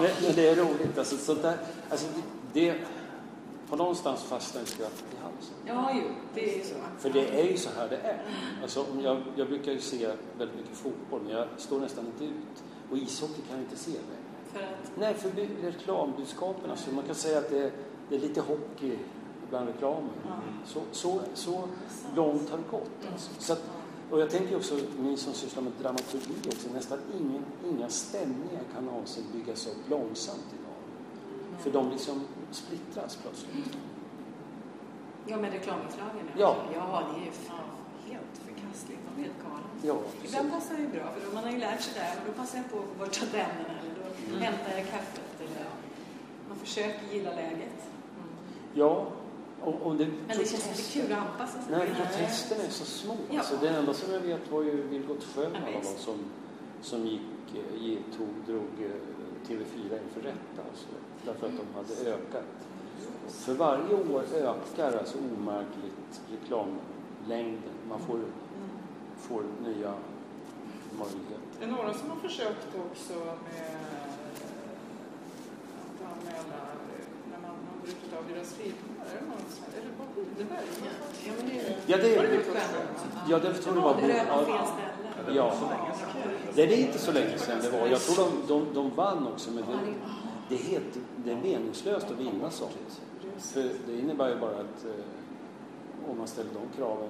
Men, 0.00 0.34
det 0.34 0.48
är 0.48 0.56
roligt. 0.56 0.98
Alltså, 0.98 1.16
sånt 1.16 1.42
där, 1.42 1.56
alltså, 1.90 2.06
det, 2.52 2.70
det, 2.70 2.78
på 3.70 3.76
någonstans 3.76 4.22
fastnar 4.22 4.64
skrattet 4.64 5.04
i 5.12 5.22
halsen. 5.22 5.54
Ja, 5.66 5.90
jo, 5.94 6.14
det 6.34 6.54
är 6.54 6.58
ju 6.58 6.64
så. 6.64 6.74
För 6.98 7.10
det 7.10 7.40
är 7.40 7.44
ju 7.50 7.56
så 7.56 7.70
här 7.76 7.88
det 7.88 7.96
är. 7.96 8.22
Alltså, 8.62 8.86
jag, 9.02 9.22
jag 9.36 9.48
brukar 9.48 9.72
ju 9.72 9.80
se 9.80 10.08
väldigt 10.38 10.56
mycket 10.56 10.76
fotboll, 10.76 11.20
men 11.22 11.32
jag 11.32 11.48
står 11.56 11.80
nästan 11.80 12.06
inte 12.06 12.24
ut. 12.24 12.62
Och 12.90 12.96
ishockey 12.96 13.42
kan 13.48 13.56
jag 13.56 13.60
inte 13.60 13.76
se 13.76 13.90
längre. 13.90 14.25
För 14.56 14.62
att? 14.62 14.90
Nej, 14.98 15.14
för 15.14 15.30
reklambudskapen. 15.62 16.70
Alltså, 16.70 16.90
man 16.90 17.04
kan 17.04 17.14
säga 17.14 17.38
att 17.38 17.50
det, 17.50 17.70
det 18.08 18.16
är 18.16 18.20
lite 18.20 18.40
hockey 18.40 18.98
bland 19.50 19.66
reklamen. 19.66 20.10
Mm. 20.26 20.38
Så, 20.66 20.80
så, 20.92 21.20
så 21.34 21.68
långt 22.14 22.50
har 22.50 22.58
det 22.58 22.70
gått. 22.70 23.12
Alltså. 23.12 23.30
Så 23.38 23.52
att, 23.52 23.62
och 24.10 24.20
jag 24.20 24.30
tänker 24.30 24.56
också, 24.56 24.74
ni 24.98 25.16
som 25.16 25.32
sysslar 25.32 25.62
med 25.62 25.72
dramaturgi 25.82 26.34
också, 26.48 26.68
nästan 26.74 26.98
ingen, 27.20 27.44
inga 27.64 27.88
stämningar 27.88 28.62
kan 28.74 28.84
någonsin 28.84 29.24
byggas 29.32 29.66
upp 29.66 29.90
långsamt 29.90 30.46
idag. 30.52 30.76
Mm. 31.48 31.58
För 31.58 31.70
de 31.70 31.90
liksom 31.90 32.24
splittras 32.50 33.18
plötsligt. 33.22 33.76
Ja, 35.26 35.36
med 35.36 35.52
reklaminslagen. 35.52 36.30
Ja. 36.36 36.56
ja, 36.74 37.02
det 37.14 37.20
är 37.20 37.24
ju 37.24 37.32
helt 38.12 38.38
förkastligt. 38.44 39.00
Helt 39.16 39.42
galna. 39.42 39.66
Ja, 39.82 39.96
Ibland 40.24 40.52
passar 40.52 40.76
det 40.76 40.86
bra, 40.86 41.12
för 41.14 41.26
då 41.26 41.34
man 41.34 41.44
har 41.44 41.50
ju 41.50 41.58
lärt 41.58 41.80
sig 41.80 41.94
det 41.94 42.00
här. 42.00 42.16
Då 42.26 42.32
passar 42.32 42.58
jag 42.58 42.70
på 42.70 42.78
att 42.78 42.98
borsta 42.98 43.26
tänderna 43.26 43.75
mm. 44.28 44.40
hämtar 44.40 44.72
jag 44.76 44.86
kaffet. 44.90 45.40
Eller 45.40 45.66
man 46.48 46.58
försöker 46.58 47.00
gilla 47.12 47.30
läget. 47.30 47.78
Mm. 48.16 48.28
Ja, 48.74 49.06
och, 49.60 49.74
och 49.74 49.96
det, 49.96 50.06
Men 50.06 50.38
det 50.38 50.50
känns 50.50 50.68
inte 50.68 50.82
kul 50.92 51.12
att 51.12 51.18
anpassa 51.18 51.62
sig. 51.62 51.78
Nej, 51.78 51.88
protesterna 51.96 52.64
är 52.64 52.70
så 52.70 52.84
små. 52.84 53.16
Ja. 53.30 53.38
Alltså, 53.38 53.56
det 53.60 53.68
enda 53.68 53.94
som 53.94 54.12
jag 54.12 54.20
vet 54.20 54.50
var 54.50 54.62
ju 54.62 54.82
Vilgot 54.82 55.24
Sjöman 55.24 55.62
ja, 55.74 55.80
som, 55.96 56.18
som 56.82 57.06
gick, 57.06 57.20
eh, 57.54 57.82
gick, 57.82 58.00
tog, 58.16 58.28
drog 58.46 58.70
eh, 58.80 59.48
TV4 59.48 59.98
inför 60.04 60.20
rätta. 60.20 60.62
Alltså, 60.70 60.86
därför 61.24 61.46
att 61.46 61.52
de 61.52 61.74
hade 61.74 62.10
ökat 62.10 62.44
för 63.28 63.54
varje 63.54 63.94
år 63.94 64.22
ökar 64.34 64.98
alltså 64.98 65.18
omärkligt 65.18 66.20
reklamlängden. 66.30 67.72
Man 67.88 67.98
får, 67.98 68.20
får 69.18 69.42
nya 69.62 69.94
möjligheter. 70.98 71.58
Det 71.58 71.64
är 71.64 71.70
några 71.70 71.94
som 71.94 72.10
har 72.10 72.16
försökt 72.16 72.68
också 72.90 73.12
med 73.14 73.95
när 77.30 77.38
man 77.38 77.50
har 77.50 77.76
brutit 77.82 78.12
av 78.18 78.24
deras 78.34 78.52
filmer. 78.54 79.04
Är 79.12 79.20
det 79.20 79.26
någon 79.26 79.44
som, 79.56 79.64
eller 79.78 79.92
Bob 79.98 80.10
Widerberg? 80.16 80.66
Ja, 81.86 81.96
det, 81.96 82.16
är, 82.16 82.42
ja, 83.28 83.38
det 83.38 83.54
tror 83.54 83.76
jag 83.76 83.82
var 83.82 83.94
Bo. 83.94 84.00
Ja, 85.34 85.54
det 86.54 86.62
är 86.62 86.78
inte 86.78 86.98
så 86.98 87.12
länge 87.12 87.38
sedan 87.38 87.58
det 87.62 87.70
var. 87.70 87.86
Jag 87.86 88.00
tror 88.00 88.26
de, 88.26 88.48
de, 88.48 88.74
de 88.74 88.94
vann 88.94 89.26
också, 89.26 89.50
men 89.50 89.64
det, 89.64 89.94
det, 90.48 90.54
är, 90.54 90.64
helt, 90.64 90.98
det 91.24 91.30
är 91.30 91.36
meningslöst 91.36 92.10
att 92.10 92.18
vinna 92.18 92.50
sånt. 92.50 93.00
För 93.38 93.70
det 93.86 93.98
innebär 93.98 94.28
ju 94.28 94.36
bara 94.36 94.50
att 94.50 94.84
eh, 94.84 96.10
om 96.10 96.18
man 96.18 96.26
ställer 96.26 96.50
de 96.54 96.76
kraven 96.76 97.08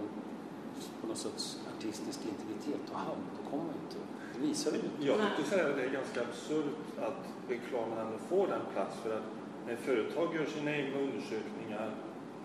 på 1.01 1.07
något 1.07 1.17
sorts 1.17 1.59
artistisk 1.77 2.21
integritet 2.23 2.91
och 2.93 2.99
hamn, 2.99 3.23
då 3.37 3.51
kommer 3.51 3.65
man 3.65 3.75
inte 3.85 3.97
det 4.37 4.47
visar 4.47 4.71
det 4.73 5.07
Jag 5.07 5.17
tycker 5.37 5.51
säga 5.51 5.69
att 5.69 5.77
det 5.77 5.85
är 5.85 5.91
ganska 5.91 6.21
absurt 6.21 6.65
att 6.99 7.23
reklamen 7.49 7.99
ändå 7.99 8.19
får 8.29 8.47
den 8.47 8.61
plats 8.73 8.97
för 9.03 9.17
att 9.17 9.27
när 9.67 9.77
företag 9.77 10.35
gör 10.35 10.47
sina 10.47 10.77
egna 10.77 10.99
undersökningar 10.99 11.91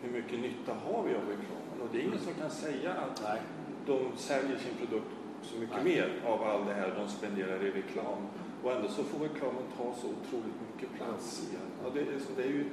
hur 0.01 0.12
mycket 0.12 0.39
nytta 0.39 0.73
har 0.86 1.04
vi 1.04 1.12
av 1.15 1.25
reklamen? 1.36 1.77
Och 1.82 1.89
det 1.91 1.97
är 1.99 2.04
ingen 2.04 2.19
som 2.19 2.34
kan 2.34 2.49
säga 2.49 2.93
att 2.93 3.21
Nej. 3.23 3.41
de 3.86 3.97
säljer 4.17 4.58
sin 4.58 4.75
produkt 4.82 5.12
så 5.41 5.60
mycket 5.60 5.84
Nej. 5.84 5.95
mer 5.95 6.08
av 6.32 6.43
all 6.43 6.65
det 6.65 6.73
här 6.73 6.95
de 6.99 7.10
spenderar 7.10 7.63
i 7.63 7.71
reklam. 7.71 8.21
Och 8.63 8.71
ändå 8.71 8.88
så 8.88 9.04
får 9.04 9.19
reklamen 9.19 9.63
ta 9.77 9.95
så 10.01 10.08
otroligt 10.15 10.60
mycket 10.67 10.89
plats 10.97 11.25
igen. 11.49 11.69
Ja, 11.84 11.89
det, 11.93 11.99
är, 11.99 12.06
det 12.36 12.43
är 12.43 12.54
ju 12.60 12.63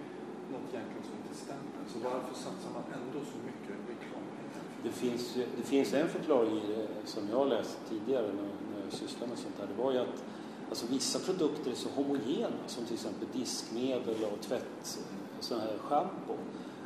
något 0.53 0.69
egentligen 0.73 1.05
som 1.09 1.15
inte 1.23 1.35
stämmer. 1.45 1.83
Så 1.93 1.99
varför 1.99 2.35
satsar 2.35 2.71
man 2.77 2.85
ändå 2.99 3.21
så 3.33 3.39
mycket 3.49 3.77
reklam? 3.93 4.25
Det 4.83 4.91
finns, 4.91 5.35
det 5.57 5.63
finns 5.63 5.95
en 5.95 6.09
förklaring 6.09 6.57
i 6.57 6.67
det 6.75 6.87
som 7.05 7.23
jag 7.31 7.37
har 7.37 7.47
läst 7.47 7.79
tidigare 7.89 8.33
jag 8.91 8.99
sysslar 9.01 9.27
med 9.29 9.39
sånt 9.39 9.55
här. 9.59 9.67
Det 9.77 9.83
var 9.83 9.93
ju 9.93 9.99
att 9.99 10.23
alltså, 10.69 10.87
vissa 10.91 11.19
produkter 11.19 11.71
är 11.71 11.75
så 11.75 11.89
homogena 11.89 12.63
som 12.67 12.85
till 12.85 12.95
exempel 12.95 13.29
diskmedel 13.33 14.25
och 14.25 14.41
tvätt, 14.41 14.99
sån 15.41 15.61
här 15.61 15.79
schampo. 15.79 16.33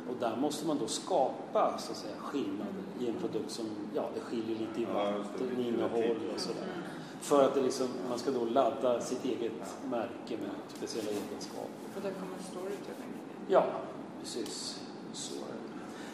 Och 0.09 0.15
där 0.19 0.35
måste 0.35 0.67
man 0.67 0.77
då 0.77 0.87
skapa 0.87 1.77
så 1.77 1.91
att 1.91 1.97
säga, 1.97 2.15
skillnader 2.17 2.83
i 2.99 3.07
en 3.07 3.15
produkt 3.15 3.51
som 3.51 3.65
ja, 3.95 4.09
det 4.13 4.19
skiljer 4.19 4.59
lite 4.59 4.81
i 4.81 4.85
vatteninnehåll 4.85 6.31
och 6.35 6.39
sådär. 6.39 6.67
För 7.21 7.43
att 7.43 7.53
det 7.55 7.61
liksom, 7.61 7.87
man 8.09 8.19
ska 8.19 8.31
då 8.31 8.45
ladda 8.45 9.01
sitt 9.01 9.25
eget 9.25 9.75
märke 9.89 10.37
med 10.37 10.51
speciella 10.67 11.09
egenskaper. 11.09 11.69
Och 11.95 12.01
där 12.01 12.11
kommer 12.11 12.37
storytelling 12.51 13.13
Ja, 13.47 13.65
precis. 14.21 14.81
Så 15.13 15.35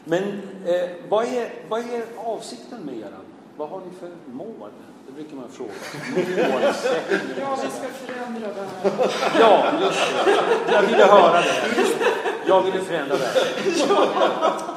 Men 0.04 0.24
eh, 0.66 0.90
vad, 1.10 1.26
är, 1.26 1.66
vad 1.70 1.80
är 1.80 2.06
avsikten 2.18 2.82
med 2.82 2.98
er? 2.98 3.14
Vad 3.58 3.70
har 3.70 3.80
ni 3.80 3.92
för 3.92 4.12
mål? 4.26 4.72
Brukar 5.20 5.36
man 5.36 5.50
fråga. 5.50 5.72
ja, 7.40 7.58
vi 7.64 7.70
ska 7.70 7.88
förändra 8.06 8.48
det 8.48 8.90
här. 8.90 9.40
ja, 9.40 9.72
just 9.82 10.00
det. 10.26 10.72
Jag 10.74 10.82
ville 10.82 11.06
höra 11.06 11.42
det. 11.42 11.76
Jag 12.48 12.62
ville 12.62 12.80
förändra 12.80 13.18
det. 13.18 13.34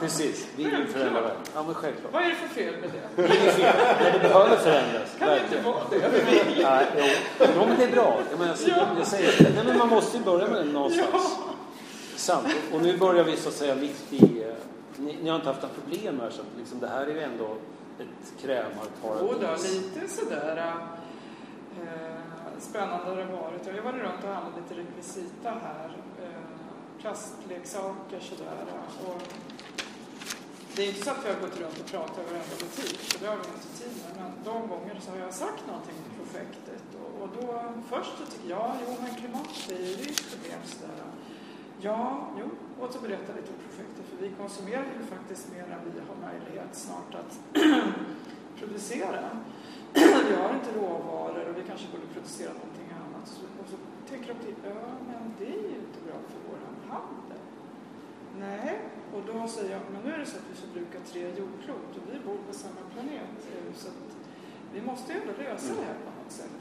Precis, 0.01 0.47
vi 0.57 0.65
vill 0.65 0.87
förändra 0.87 1.21
det. 1.21 1.33
Ja, 1.55 1.63
men 1.63 1.75
självklart. 1.75 2.13
Vad 2.13 2.23
är 2.23 2.29
det 2.29 2.35
för 2.35 2.49
fel 2.49 2.75
med 2.81 2.91
det? 2.91 3.23
Det 3.23 3.47
är 3.47 3.53
fel. 3.53 3.75
Men 4.03 4.13
det 4.13 4.19
behöver 4.19 4.57
förändras. 4.57 5.17
Kan 5.19 5.29
det 5.29 5.41
inte 5.41 5.69
vara 5.69 5.83
det? 5.91 6.09
Nej, 6.63 6.87
jo. 7.39 7.47
jo, 7.57 7.65
men 7.69 7.79
det 7.79 7.85
är 7.85 7.93
bra. 7.93 8.19
Jag, 8.31 8.39
menar, 8.39 8.57
jag, 8.67 8.87
jag 8.99 9.07
säger, 9.07 9.53
nej, 9.55 9.65
men 9.67 9.79
man 9.79 9.89
måste 9.89 10.17
ju 10.17 10.25
börja 10.25 10.49
med 10.49 10.67
det 10.67 10.73
någonstans. 10.73 11.11
Ja. 11.13 11.55
Sant. 12.17 12.47
Och 12.73 12.83
nu 12.83 12.99
börjar 12.99 13.25
vi 13.25 13.37
så 13.37 13.49
att 13.49 13.55
säga 13.55 13.75
mitt 13.75 14.13
i... 14.13 14.43
Eh, 14.43 14.55
ni, 14.97 15.19
ni 15.23 15.29
har 15.29 15.37
inte 15.37 15.49
haft 15.49 15.63
några 15.63 15.75
problem 15.75 16.21
här 16.21 16.31
så 16.31 16.41
att 16.41 16.47
liksom, 16.59 16.81
det 16.81 16.89
här 16.89 17.07
är 17.07 17.15
ju 17.15 17.21
ändå 17.21 17.57
ett 18.01 18.41
krämarparadis. 18.41 19.23
Jodå, 19.23 19.57
lite 19.63 20.09
sådär 20.09 20.75
eh, 21.83 22.61
spännande 22.61 23.05
har 23.05 23.17
det 23.17 23.25
varit. 23.25 23.67
Jag 23.67 23.75
har 23.75 23.93
varit 23.93 24.03
runt 24.03 24.25
och 24.25 24.31
handlat 24.31 24.63
lite 24.63 24.81
rekvisita 24.81 25.51
här. 25.51 25.97
Eh, 26.23 26.43
plastleksaker 27.01 28.21
sådär. 28.21 28.65
Och 29.07 29.23
det 30.77 30.83
är 30.83 30.89
inte 30.89 31.05
så 31.05 31.11
att 31.11 31.25
vi 31.25 31.29
har 31.33 31.41
gått 31.41 31.61
runt 31.61 31.81
och 31.81 31.87
pratat 31.87 32.19
i 32.19 32.31
varenda 32.31 32.57
butik, 32.61 32.99
för 32.99 33.19
det 33.21 33.27
har 33.27 33.37
vi 33.37 33.49
inte 33.57 33.69
tid 33.79 33.95
med. 34.03 34.13
Men 34.23 34.31
de 34.45 34.69
gånger 34.69 35.01
så 35.01 35.11
har 35.11 35.19
jag 35.19 35.35
sagt 35.35 35.63
någonting 35.67 35.95
om 36.05 36.11
projektet. 36.21 36.85
Och, 37.01 37.23
och 37.23 37.29
då 37.37 37.47
först 37.91 38.13
så 38.19 38.25
tycker 38.33 38.51
jag, 38.51 38.71
jo 38.83 38.97
men 39.03 39.15
klimat 39.15 39.71
är 39.71 39.87
ju 39.87 39.93
ett 39.93 40.25
problem 40.31 40.61
sådär. 40.65 40.97
Ja, 41.85 42.29
jo, 42.41 42.47
och 42.81 42.93
så 42.93 43.01
berätta 43.01 43.31
lite 43.39 43.51
om 43.55 43.61
projektet 43.69 44.05
för 44.11 44.17
vi 44.25 44.29
konsumerar 44.43 44.87
ju 44.99 45.05
faktiskt 45.17 45.53
mer 45.55 45.67
än 45.75 45.81
vi 45.95 46.01
har 46.09 46.17
möjlighet 46.29 46.73
snart 46.87 47.15
att 47.23 47.33
producera. 48.59 49.25
vi 50.29 50.35
har 50.43 50.51
inte 50.59 50.71
råvaror 50.81 51.45
och 51.49 51.57
vi 51.59 51.65
kanske 51.71 51.87
borde 51.93 52.07
producera 52.15 52.53
någonting 52.53 52.89
annat. 53.03 53.27
Och 53.61 53.67
så 53.71 53.77
tänker 54.11 54.35
de 54.35 54.39
till, 54.45 54.55
ja 54.65 54.89
men 55.09 55.23
det 55.39 55.47
är 55.47 55.63
ju 55.71 55.75
inte 55.85 55.99
bra 56.07 56.19
för 56.33 56.41
vår 56.49 56.59
handel. 56.93 57.41
Nej, 58.39 58.81
och 59.15 59.23
då 59.31 59.49
säger 59.49 59.73
jag, 59.77 59.83
men 59.93 60.03
nu 60.03 60.11
är 60.15 60.19
det 60.19 60.27
så 60.27 60.37
att 60.37 60.51
vi 60.51 60.55
förbrukar 60.55 61.01
tre 61.13 61.23
jordklot 61.23 61.91
och 61.99 62.05
vi 62.13 62.19
bor 62.27 62.39
på 62.49 62.53
samma 62.55 62.83
planet. 62.93 63.39
Eh, 63.53 63.75
så 63.75 63.89
att 63.89 64.13
vi 64.75 64.81
måste 64.83 65.13
ju 65.13 65.21
ändå 65.21 65.33
lösa 65.39 65.75
det 65.75 65.87
här 65.91 65.99
på 66.07 66.11
något 66.23 66.33
sätt. 66.33 66.61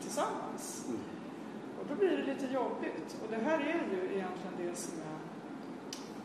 Tillsammans. 0.00 0.84
Mm. 0.88 1.00
Och 1.80 1.86
då 1.88 1.94
blir 1.94 2.10
det 2.10 2.24
lite 2.32 2.46
jobbigt. 2.54 3.16
Och 3.22 3.28
det 3.30 3.36
här 3.36 3.58
är 3.60 3.82
ju 3.92 3.98
egentligen 4.16 4.54
det 4.62 4.76
som 4.76 4.94
är... 4.94 5.18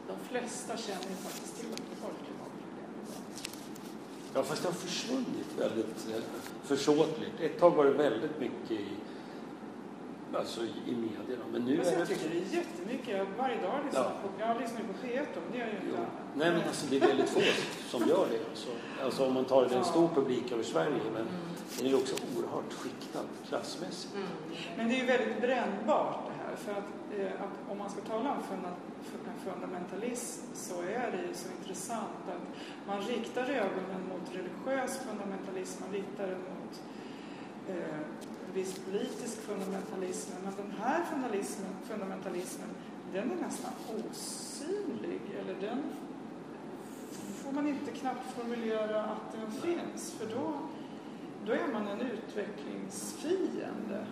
De 0.07 0.17
flesta 0.29 0.77
känner 0.77 1.09
ju 1.13 1.15
faktiskt 1.27 1.59
till 1.59 1.73
att 1.73 1.79
vi 1.79 2.01
har 2.01 2.09
ett 2.09 2.23
klimatproblem 2.25 2.91
Ja, 4.33 4.43
fast 4.43 4.61
det 4.61 4.67
har 4.67 4.73
försvunnit 4.73 5.49
väldigt 5.57 6.07
eh, 6.15 6.23
försåtligt. 6.63 7.41
Ett 7.41 7.59
tag 7.59 7.71
var 7.71 7.85
det 7.85 7.91
väldigt 7.91 8.39
mycket 8.39 8.71
i, 8.71 8.87
alltså 10.33 10.61
i 10.63 10.95
medierna. 10.95 11.45
Men 11.51 11.61
nu 11.61 11.77
men 11.77 11.85
är 11.85 11.99
jag 11.99 12.07
tycker 12.07 12.29
det 12.29 12.37
är 12.37 12.57
jättemycket. 12.57 13.27
Varje 13.37 13.61
dag 13.61 13.79
lyssnar 13.85 14.03
ja. 14.03 14.11
på, 14.21 14.29
jag 14.39 14.61
lyssnar 14.61 14.79
på 14.79 15.07
P1 15.07 15.25
det 15.51 15.57
gör 15.57 15.65
ju 15.65 15.71
inte 15.71 16.05
Nej, 16.35 16.51
men 16.51 16.61
alltså 16.67 16.87
det 16.89 16.95
är 16.97 17.07
väldigt 17.07 17.29
få 17.29 17.41
som 17.89 18.09
gör 18.09 18.27
det. 18.31 18.49
Alltså, 18.49 18.69
alltså 19.03 19.25
om 19.25 19.33
man 19.33 19.45
tar 19.45 19.63
en 19.65 19.85
stor 19.85 20.07
publik 20.07 20.51
över 20.51 20.63
Sverige. 20.63 21.01
Men, 21.13 21.21
mm 21.21 21.55
den 21.77 21.87
är 21.87 21.95
också 21.95 22.15
oerhört 22.55 22.73
skiktad 22.73 23.23
klassmässigt. 23.47 24.15
Mm. 24.15 24.27
Men 24.77 24.87
det 24.87 24.95
är 24.95 24.99
ju 24.99 25.05
väldigt 25.05 25.41
brännbart 25.41 26.19
det 26.27 26.33
här. 26.43 26.55
För 26.55 26.71
att, 26.71 27.19
eh, 27.19 27.41
att 27.41 27.71
om 27.71 27.77
man 27.77 27.89
ska 27.89 28.01
tala 28.01 28.31
om 28.31 28.43
funda- 28.43 28.75
fu- 29.03 29.51
fundamentalism 29.51 30.41
så 30.53 30.81
är 30.81 31.11
det 31.11 31.27
ju 31.27 31.33
så 31.33 31.49
intressant 31.59 32.09
att 32.27 32.41
man 32.87 33.01
riktar 33.01 33.41
ögonen 33.43 34.01
mot 34.09 34.35
religiös 34.35 34.97
fundamentalism, 34.97 35.83
man 35.83 35.93
riktar 35.93 36.27
den 36.27 36.39
mot 36.39 36.81
eh, 37.69 37.99
viss 38.53 38.79
politisk 38.79 39.37
fundamentalism. 39.41 40.31
Men 40.43 40.53
den 40.55 40.73
här 40.81 41.03
fundamentalismen, 41.03 41.69
fundamentalismen 41.89 42.69
den 43.13 43.31
är 43.31 43.35
nästan 43.35 43.71
osynlig. 44.11 45.21
Eller 45.39 45.55
den 45.61 45.83
får 47.43 47.51
man 47.51 47.67
inte 47.67 47.91
knappt 47.91 48.31
formulera 48.35 49.03
att 49.03 49.31
den 49.31 49.51
finns. 49.51 50.11
För 50.11 50.25
då, 50.25 50.53
då 51.45 51.51
är 51.51 51.67
man 51.73 51.87
en 51.87 52.01
utvecklingsfiende. 52.01 54.05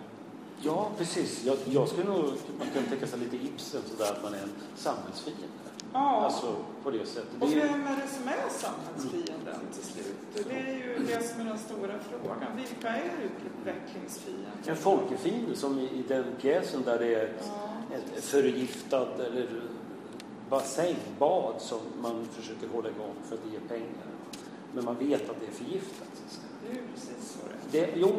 Ja, 0.60 0.90
precis. 0.98 1.44
Jag, 1.44 1.56
jag 1.64 1.88
skulle 1.88 2.04
nog 2.08 2.24
man 2.58 2.66
kan 2.74 2.84
tänka 2.84 3.06
sig 3.06 3.18
lite 3.18 3.36
Ibsen 3.36 3.82
sådär 3.90 4.12
att 4.12 4.22
man 4.22 4.34
är 4.34 4.42
en 4.42 4.52
samhällsfiende. 4.74 5.48
Ja. 5.92 6.24
Alltså 6.24 6.56
på 6.82 6.90
det 6.90 7.06
sättet. 7.06 7.42
Och 7.42 7.50
vem 7.50 7.86
är 7.86 7.96
det 7.96 8.08
som 8.08 8.28
är 8.28 8.48
samhällsfienden 8.48 9.60
till 9.74 9.84
slut? 9.84 10.16
Det 10.48 10.60
är 10.60 10.74
ju 10.74 10.98
det 11.06 11.22
som 11.28 11.40
är 11.40 11.44
den 11.44 11.58
stora 11.58 11.98
frågan. 12.10 12.56
Vilka 12.56 12.88
är 12.88 13.10
utvecklingsfiender? 13.24 14.50
en 14.66 14.76
folkefiende 14.76 15.56
som 15.56 15.78
i, 15.78 16.04
den 16.08 16.24
pjäsen 16.40 16.82
där 16.82 16.98
det 16.98 17.14
är 17.14 17.32
Ja. 17.40 17.72
ett 17.96 18.24
förgiftad 18.24 19.08
eller 19.26 19.48
bassäng, 20.50 20.96
bad 21.18 21.54
som 21.58 21.78
man 22.02 22.26
försöker 22.32 22.68
hålla 22.68 22.88
igång 22.88 23.14
för 23.28 23.34
att 23.34 23.44
ger 23.52 23.60
pengar. 23.68 24.06
Men 24.72 24.84
man 24.84 24.96
vet 24.98 25.30
att 25.30 25.40
det 25.40 25.46
är 25.46 25.52
förgiftat. 25.52 26.08
så 26.14 26.22
att 26.26 26.32
säga. 26.32 26.46
Det 26.66 26.70
är 26.70 26.74
ju 26.82 26.86
precis 26.94 27.32
så 27.32 27.38
det 27.70 27.90
jo, 27.94 28.12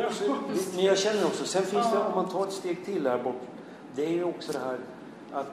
men 0.76 0.86
jag 0.86 0.98
känner 0.98 1.26
också, 1.26 1.46
sen 1.46 1.64
finns 1.64 1.92
det, 1.92 2.00
om 2.00 2.16
man 2.16 2.30
tar 2.30 2.48
ett 2.48 2.54
steg 2.54 2.86
till 2.86 3.08
här 3.08 3.24
bort, 3.24 3.42
det 3.96 4.06
är 4.06 4.10
ju 4.10 4.24
också 4.24 4.52
det 4.52 4.60
här 4.60 4.80
att 5.32 5.52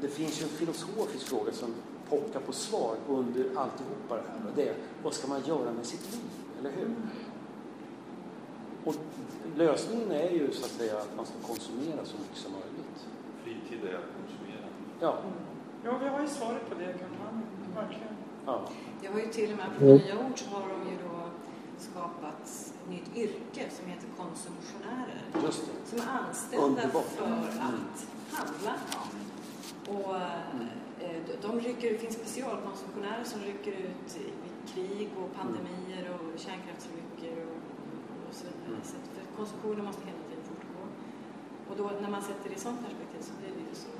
det 0.00 0.08
finns 0.08 0.40
ju 0.40 0.44
en 0.44 0.48
filosofisk 0.48 1.26
fråga 1.26 1.52
som 1.52 1.74
pockar 2.08 2.40
på 2.40 2.52
svar 2.52 2.96
under 3.08 3.44
alltihopa 3.44 4.16
det 4.16 4.22
här. 4.28 4.50
Och 4.50 4.56
det 4.56 4.68
är, 4.68 4.74
vad 5.02 5.14
ska 5.14 5.28
man 5.28 5.42
göra 5.46 5.72
med 5.72 5.86
sitt 5.86 6.12
liv? 6.12 6.30
Eller 6.60 6.70
hur? 6.70 6.94
Och 8.84 8.94
lösningen 9.56 10.10
är 10.10 10.30
ju 10.30 10.52
så 10.52 10.64
att 10.64 10.70
säga 10.70 10.98
att 10.98 11.16
man 11.16 11.26
ska 11.26 11.34
konsumera 11.46 12.04
så 12.04 12.16
mycket 12.18 12.36
som 12.36 12.52
möjligt. 12.52 13.06
Fritid 13.44 13.84
är 13.84 13.94
att 13.94 14.10
konsumera. 14.18 14.66
Ja, 15.00 15.18
Ja, 15.84 15.98
vi 16.02 16.08
har 16.08 16.20
ju 16.20 16.28
svaret 16.28 16.68
på 16.68 16.74
det 16.74 16.84
i 16.84 16.94
kampanjen. 16.98 17.46
Verkligen. 17.74 18.16
ja. 18.46 18.60
Det 19.00 19.06
har 19.06 19.20
ju 19.20 19.26
till 19.26 19.52
och 19.52 19.56
med 19.56 19.66
på 19.78 19.84
Nya 19.84 20.26
Ord 20.26 20.38
så 20.38 20.50
har 20.50 20.68
de 20.68 20.90
ju 20.90 20.96
då 20.96 21.28
skapat 21.78 22.71
ett 22.82 22.90
nytt 22.90 23.16
yrke 23.16 23.70
som 23.70 23.86
heter 23.90 24.08
konsumtionärer. 24.16 25.22
just 25.44 25.62
det. 25.66 25.90
Som 25.90 26.08
är 26.08 26.12
anställda 26.20 26.66
Underbart. 26.66 27.04
för 27.04 27.24
att 27.24 27.58
handla. 28.30 28.74
Och 29.88 30.16
eh, 30.16 31.22
de- 31.42 31.60
rycker, 31.60 31.92
det 31.92 31.98
finns 31.98 32.14
specialkonsumtionärer 32.14 33.24
som 33.24 33.40
rycker 33.40 33.72
ut 33.72 34.16
i 34.16 34.24
vid 34.42 34.56
krig 34.74 35.08
och 35.22 35.34
pandemier 35.40 36.04
och 36.14 36.38
kärnkraftsolyckor 36.40 37.36
och, 37.52 37.60
och 38.28 38.34
så 38.34 38.44
vidare. 38.44 38.68
Mm. 38.68 38.80
Så 38.84 38.94
att 38.96 39.06
för 39.16 39.36
konsumtionen 39.36 39.84
måste 39.84 40.02
hela 40.06 40.22
tiden 40.28 40.44
fortgå. 40.50 40.82
Och 41.68 41.76
då 41.76 42.00
när 42.02 42.10
man 42.10 42.22
sätter 42.22 42.48
det 42.50 42.56
i 42.56 42.58
sånt 42.58 42.80
perspektiv 42.86 43.20
så 43.28 43.32
blir 43.40 43.52
det 43.58 43.64
ju 43.70 43.74
så 43.84 43.90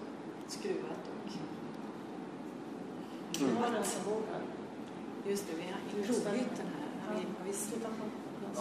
skruvat 0.56 1.02
och 1.12 1.30
Vi 3.38 3.44
har 3.60 3.66
en 3.78 3.84
som 3.84 4.04
bor 4.04 4.22
här. 4.32 4.42
Just 5.30 5.44
det, 5.48 5.56
vi 5.56 5.62
har 5.62 5.80
provgjort 5.90 6.56
den 6.56 6.70
här. 6.78 6.88
Har 7.06 7.14
vi, 7.20 7.24
har 7.38 7.44
vi 7.46 7.52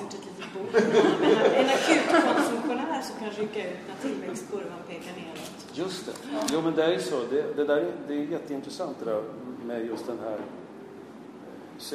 gjort 0.02 0.14
ett 0.14 0.26
litet 0.26 0.54
bord? 0.54 0.82
Men 1.22 1.32
en 1.60 1.70
akutkonsumtionär 1.70 3.02
som 3.02 3.16
kan 3.20 3.30
rycka 3.30 3.72
ut 3.72 3.80
när 3.88 4.10
tillväxtkurvan 4.10 4.80
pekar 4.88 5.14
neråt. 5.14 5.68
Just 5.74 6.06
det. 6.06 6.12
Jo, 6.54 6.62
men 6.62 6.76
det 6.76 6.84
är 6.84 6.92
ju 6.92 7.00
så. 7.00 7.20
Det, 7.30 7.56
det, 7.56 7.66
där 7.66 7.78
är, 7.78 7.92
det 8.08 8.14
är 8.14 8.18
jätteintressant 8.18 8.98
det 9.00 9.06
där 9.06 9.24
med 9.66 9.86
just 9.86 10.08
den 10.08 10.20
här 10.20 10.40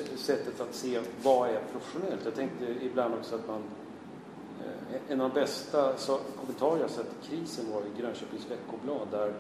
eh, 0.03 0.17
sättet 0.17 0.61
att 0.61 0.75
se 0.75 1.01
vad 1.23 1.49
är 1.49 1.61
professionellt. 1.73 2.21
Jag 2.25 2.35
tänkte 2.35 2.65
ibland 2.83 3.15
också 3.15 3.35
att 3.35 3.49
man... 3.49 3.63
Eh, 4.61 5.13
en 5.13 5.21
av 5.21 5.31
de 5.31 5.41
bästa 5.41 5.97
så, 5.97 6.19
kommentarer 6.41 6.81
jag 6.81 6.91
sett 6.91 7.07
i 7.23 7.27
krisen 7.29 7.65
var 7.73 7.81
i 7.81 8.01
Grönköpings 8.01 8.47
Veckoblad 8.51 9.09
där 9.11 9.33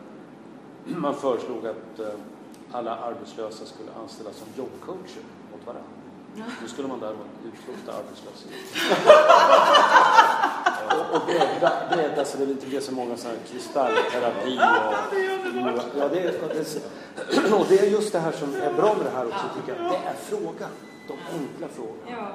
man 0.84 1.14
föreslog 1.14 1.66
att 1.66 1.98
eh, 1.98 2.08
alla 2.72 2.96
arbetslösa 2.96 3.64
skulle 3.64 3.92
anställas 3.92 4.36
som 4.36 4.48
jobbcoacher 4.56 5.22
åt 5.54 5.66
varandra. 5.66 5.95
Nu 6.62 6.68
skulle 6.68 6.88
man 6.88 7.00
däremot 7.00 7.26
utrota 7.44 7.98
arbetslöshet. 7.98 8.52
och 10.92 11.16
och 11.20 11.26
bredda, 11.26 11.72
bredda 11.92 12.24
så 12.24 12.38
det 12.38 12.44
inte 12.44 12.66
blir 12.66 12.80
så 12.80 12.92
många 12.94 13.16
sådana 13.16 13.38
här 13.38 13.46
kristallterapi 13.52 14.56
och... 14.56 14.60
Ja, 14.60 16.08
det 16.08 16.20
är, 16.22 16.42
och 16.44 16.48
det, 16.54 17.52
och 17.52 17.66
det 17.68 17.78
är 17.78 17.86
just 17.90 18.12
det 18.12 18.18
här 18.18 18.32
som 18.32 18.54
är 18.54 18.72
bra 18.72 18.94
med 18.94 19.04
det 19.06 19.10
här 19.16 19.26
också 19.26 19.44
tycker 19.56 19.82
jag. 19.82 19.92
Det 19.92 19.96
är 19.96 20.14
frågan. 20.14 20.70
De 21.08 21.14
enkla 21.38 21.68
frågorna. 21.68 22.06
Ja, 22.10 22.28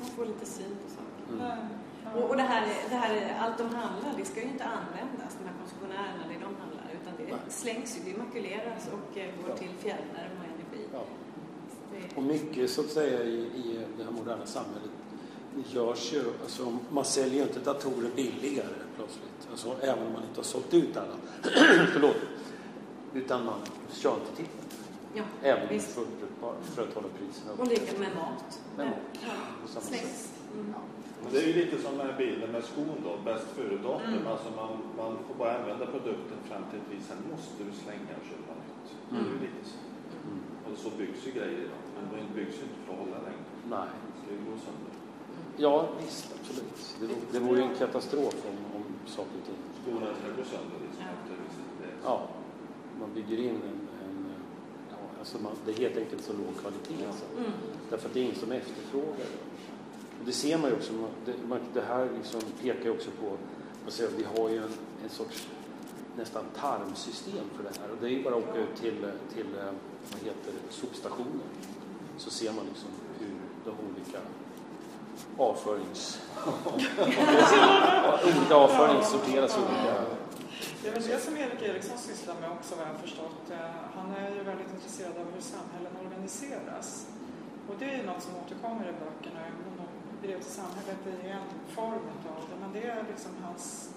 man 0.00 0.10
får 0.16 0.24
lite 0.26 0.46
syn 0.46 0.76
på 0.84 0.88
saker. 0.96 1.44
Mm. 1.44 1.68
Och, 2.16 2.30
och 2.30 2.36
det 2.36 2.42
här, 2.42 2.62
är- 2.62 2.88
det 2.90 2.96
här, 2.96 3.14
är- 3.14 3.36
allt 3.44 3.58
de 3.58 3.64
handlar, 3.64 4.10
det 4.18 4.24
ska 4.24 4.36
ju 4.40 4.46
inte 4.56 4.64
användas, 4.64 5.30
de 5.38 5.44
här 5.48 5.54
konsumtionärerna, 5.62 6.22
det 6.32 6.38
de 6.46 6.52
handlar, 6.62 6.84
utan 6.98 7.12
det 7.20 7.24
Nej. 7.32 7.40
slängs 7.62 7.90
ju, 7.96 8.00
det 8.12 8.18
makuleras 8.24 8.82
och 8.96 9.18
eh, 9.18 9.26
går 9.38 9.48
Ja. 9.50 9.56
till 9.56 9.72
fjärrvärme 9.84 10.36
och 10.40 10.46
energi. 10.54 10.82
Ja. 10.92 11.02
Och 12.14 12.22
mycket 12.22 12.70
så 12.70 12.80
att 12.80 12.90
säga 12.90 13.22
i, 13.24 13.34
i 13.40 13.80
det 13.98 14.04
här 14.04 14.10
moderna 14.10 14.46
samhället 14.46 14.90
görs 15.72 16.12
ju, 16.12 16.22
alltså 16.42 16.78
man 16.90 17.04
säljer 17.04 17.34
ju 17.36 17.42
inte 17.42 17.60
datorer 17.60 18.10
billigare 18.16 18.74
plötsligt. 18.96 19.48
Alltså 19.50 19.76
även 19.80 20.06
om 20.06 20.12
man 20.12 20.22
inte 20.22 20.38
har 20.38 20.44
sålt 20.44 20.74
ut 20.74 20.96
alla. 20.96 21.14
Förlåt. 21.92 22.16
Utan 23.14 23.44
man 23.44 23.60
kör 23.92 24.14
inte 24.14 24.36
till 24.36 24.46
ja, 25.14 25.22
Även 25.42 25.62
om 25.62 25.68
det 25.68 25.74
är 25.74 25.78
visst. 25.78 25.94
fullt 25.94 26.18
brukbart 26.20 26.56
för 26.74 26.82
att 26.82 26.94
hålla 26.94 27.08
priserna 27.18 27.50
Och 27.58 27.66
lika 27.68 27.98
med 27.98 28.14
mat. 28.16 28.60
Med 28.76 28.86
mat. 28.86 28.96
Ja, 29.26 29.32
på 29.62 29.68
samma 29.68 29.80
sätt. 29.84 29.94
slängs. 29.94 30.32
Mm. 30.54 30.74
Men 31.22 31.32
det 31.32 31.38
är 31.42 31.46
ju 31.46 31.54
lite 31.64 31.82
som 31.82 31.98
den 31.98 32.06
här 32.06 32.16
bilden 32.18 32.50
med 32.52 32.64
skon 32.64 32.96
då, 33.04 33.12
bäst 33.24 33.46
före-datum. 33.56 34.12
Mm. 34.14 34.26
Alltså 34.26 34.48
man, 34.56 34.72
man 34.96 35.12
får 35.26 35.34
bara 35.38 35.58
använda 35.58 35.86
produkten 35.86 36.38
fram 36.48 36.62
till 36.70 36.78
ett 36.82 36.90
visst, 36.90 37.08
sen 37.08 37.18
måste 37.32 37.58
du 37.68 37.72
slänga 37.84 38.12
och 38.20 38.26
köpa 38.30 38.52
nytt. 38.60 38.86
Det 39.10 39.16
är 39.16 39.20
ju 39.20 39.26
Mm. 39.26 39.40
lite 39.46 39.62
så. 39.70 39.76
Och 40.72 40.78
så 40.78 40.90
byggs 40.98 41.26
ju 41.26 41.30
grejer 41.30 41.58
idag. 41.66 41.82
Men 41.94 42.04
de 42.28 42.34
byggs 42.40 42.56
ju 42.58 42.62
inte 42.68 42.78
för 42.86 42.92
att 42.92 42.98
hålla 42.98 43.16
längre. 43.28 43.44
Nej. 43.70 43.88
Det 44.06 44.18
ska 44.22 44.30
ju 44.36 44.40
gå 44.50 44.56
sönder. 44.66 44.92
Ja, 45.56 45.88
visst, 46.02 46.26
absolut. 46.40 46.96
Det, 47.00 47.06
vore- 47.06 47.26
det 47.32 47.38
vore 47.38 47.58
ju 47.60 47.64
en 47.66 47.74
katastrof 47.74 48.34
om, 48.50 48.58
om 48.76 48.84
saker 49.06 49.34
och 49.40 49.46
ting 49.46 49.60
Skorna 49.82 50.06
ska 50.20 50.28
gå 50.28 50.44
sönder 50.54 50.78
liksom 50.86 51.04
Ja. 51.04 51.10
efter 51.16 51.34
Ja, 52.04 52.28
man 53.00 53.14
bygger 53.14 53.38
in 53.38 53.54
en, 53.70 53.80
en 54.06 54.26
ja, 54.90 54.96
alltså 55.18 55.38
man, 55.38 55.52
det 55.66 55.70
är 55.72 55.76
helt 55.76 55.96
enkelt 55.96 56.24
så 56.24 56.32
låg 56.32 56.52
kvalitet. 56.60 57.06
Alltså. 57.06 57.24
Mm. 57.38 57.50
Därför 57.90 58.08
att 58.08 58.14
det 58.14 58.20
är 58.20 58.24
ingen 58.24 58.36
som 58.36 58.52
efterfrågar 58.52 59.16
det. 59.16 59.40
Och 60.20 60.26
det 60.26 60.32
ser 60.32 60.58
man 60.58 60.70
ju 60.70 60.76
också. 60.76 60.92
Man, 60.92 61.10
det, 61.26 61.34
man, 61.48 61.58
det 61.74 61.80
här 61.80 62.08
liksom 62.16 62.40
pekar 62.62 62.84
ju 62.84 62.90
också 62.90 63.10
på, 63.20 63.36
jag, 63.98 64.08
vi 64.16 64.24
har 64.40 64.48
ju 64.50 64.56
en, 64.56 64.72
en 65.04 65.08
sorts 65.10 65.48
nästan 66.16 66.44
tarmsystem 66.56 67.44
för 67.56 67.62
det 67.62 67.80
här. 67.80 67.90
Och 67.90 67.96
det 68.00 68.06
är 68.06 68.10
ju 68.10 68.22
bara 68.22 68.36
att 68.36 68.48
åka 68.48 68.58
ut 68.58 68.76
till, 68.76 69.10
till 69.34 69.58
eh, 69.58 69.72
vad 70.12 70.20
heter 70.22 70.52
det, 70.52 70.72
sopstationer. 70.72 71.48
Så 72.16 72.30
ser 72.30 72.52
man 72.52 72.64
liksom 72.64 72.88
hur 73.18 73.34
de 73.64 73.70
olika 73.70 74.18
avförings... 75.36 76.20
olika 78.36 78.54
avföring 78.54 79.02
sorteras 79.04 79.58
i 79.58 79.60
olika... 79.60 80.04
Det 80.82 80.88
är 80.88 80.92
väl 80.92 81.02
det 81.02 81.18
som 81.18 81.36
Erik 81.36 81.62
Eriksson 81.62 81.98
sysslar 81.98 82.34
med 82.40 82.50
också 82.50 82.74
vad 82.74 82.86
jag 82.86 82.92
har 82.92 82.98
förstått. 82.98 83.50
Eh, 83.50 83.56
han 83.94 84.14
är 84.14 84.34
ju 84.34 84.42
väldigt 84.42 84.70
intresserad 84.74 85.12
av 85.16 85.26
hur 85.34 85.40
samhällen 85.40 85.92
organiseras. 86.06 87.06
Och 87.68 87.74
det 87.78 87.84
är 87.84 87.96
ju 87.96 88.06
något 88.06 88.22
som 88.22 88.32
återkommer 88.44 88.84
i 88.88 88.92
böckerna. 88.92 89.40
Även 89.40 89.80
om 89.80 89.86
brev 90.22 90.40
till 90.40 90.52
samhället 90.52 90.98
är 91.24 91.30
en 91.30 91.48
form 91.74 92.04
av 92.36 92.40
det. 92.50 92.56
Men 92.60 92.72
det 92.72 92.82
är 92.88 93.04
liksom 93.10 93.32
hans 93.44 93.90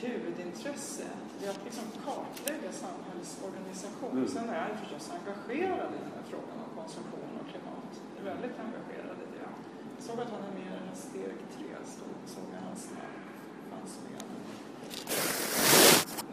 huvudintresse. 0.00 1.06
Det 1.38 1.46
är 1.46 1.50
att 1.50 1.64
liksom 1.68 1.86
kartlägga 2.06 2.70
samhällsorganisation. 2.84 4.12
Mm. 4.18 4.28
Sen 4.34 4.48
är 4.54 4.60
han 4.66 4.78
förstås 4.82 5.06
engagerad 5.18 5.90
i 5.96 5.98
den 6.06 6.14
här 6.16 6.26
frågan 6.32 6.56
om 6.64 6.70
konsumtion 6.80 7.32
och 7.40 7.48
klimat. 7.52 7.90
Är 8.18 8.24
väldigt 8.32 8.56
engagerad 8.66 9.16
i 9.24 9.26
det. 9.34 9.48
Jag 9.96 10.02
såg 10.06 10.16
att 10.24 10.32
han 10.36 10.42
är 10.48 10.54
med 10.58 10.68
i 10.70 10.74
den 10.78 10.86
här 10.90 11.00
steg 11.06 11.36
tre, 11.54 11.68
såg 12.34 12.46
jag 12.54 12.62
hans 12.68 12.84
namn 12.96 13.22
fanns 13.70 13.94
med. 14.06 14.22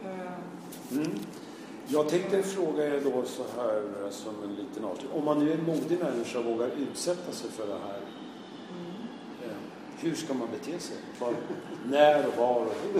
Eh, 0.06 0.32
Mm. 0.91 1.19
Jag 1.88 2.10
tänkte 2.10 2.43
fråga 2.43 2.86
er 2.86 3.02
då 3.04 3.24
så 3.26 3.43
här 3.58 3.84
eh, 4.04 4.10
som 4.10 4.43
en 4.43 4.56
liten 4.56 4.86
art. 4.86 5.00
Om 5.13 5.26
man 5.26 5.39
nu 5.39 5.52
är 5.52 5.58
en 5.58 5.63
modig 5.63 6.00
människa 6.00 6.39
och 6.39 6.45
vågar 6.45 6.67
utsätta 6.67 7.32
sig 7.32 7.52
för 7.52 7.67
det 7.67 7.74
här. 7.74 8.00
Hur 10.01 10.15
ska 10.15 10.33
man 10.33 10.47
bete 10.51 10.79
sig? 10.79 10.95
Var, 11.19 11.33
när 11.85 12.27
och 12.27 12.33
var 12.38 12.55
och 12.55 12.73
hur? 12.83 12.93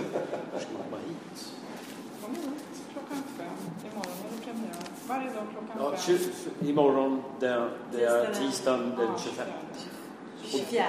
Hur 0.52 0.60
ska 0.60 0.68
man 0.72 0.82
komma 0.90 0.96
hit? 1.08 1.52
Kom 2.24 2.34
hit 2.34 2.42
klockan 2.92 3.22
fem. 3.38 3.46
Imorgon 3.92 4.12
är 4.24 4.36
det 4.36 4.44
premiär. 4.44 4.74
Varje 5.08 5.24
dag 5.30 5.46
klockan 5.52 5.76
Ja, 5.78 5.90
fem. 5.96 6.18
20, 6.60 6.70
imorgon, 6.70 7.22
det, 7.40 7.68
det 7.92 8.04
är 8.04 8.34
Tisdagen. 8.34 8.94
den 8.98 9.06
Ja, 9.06 9.18
25. 9.24 9.46
24. 10.44 10.84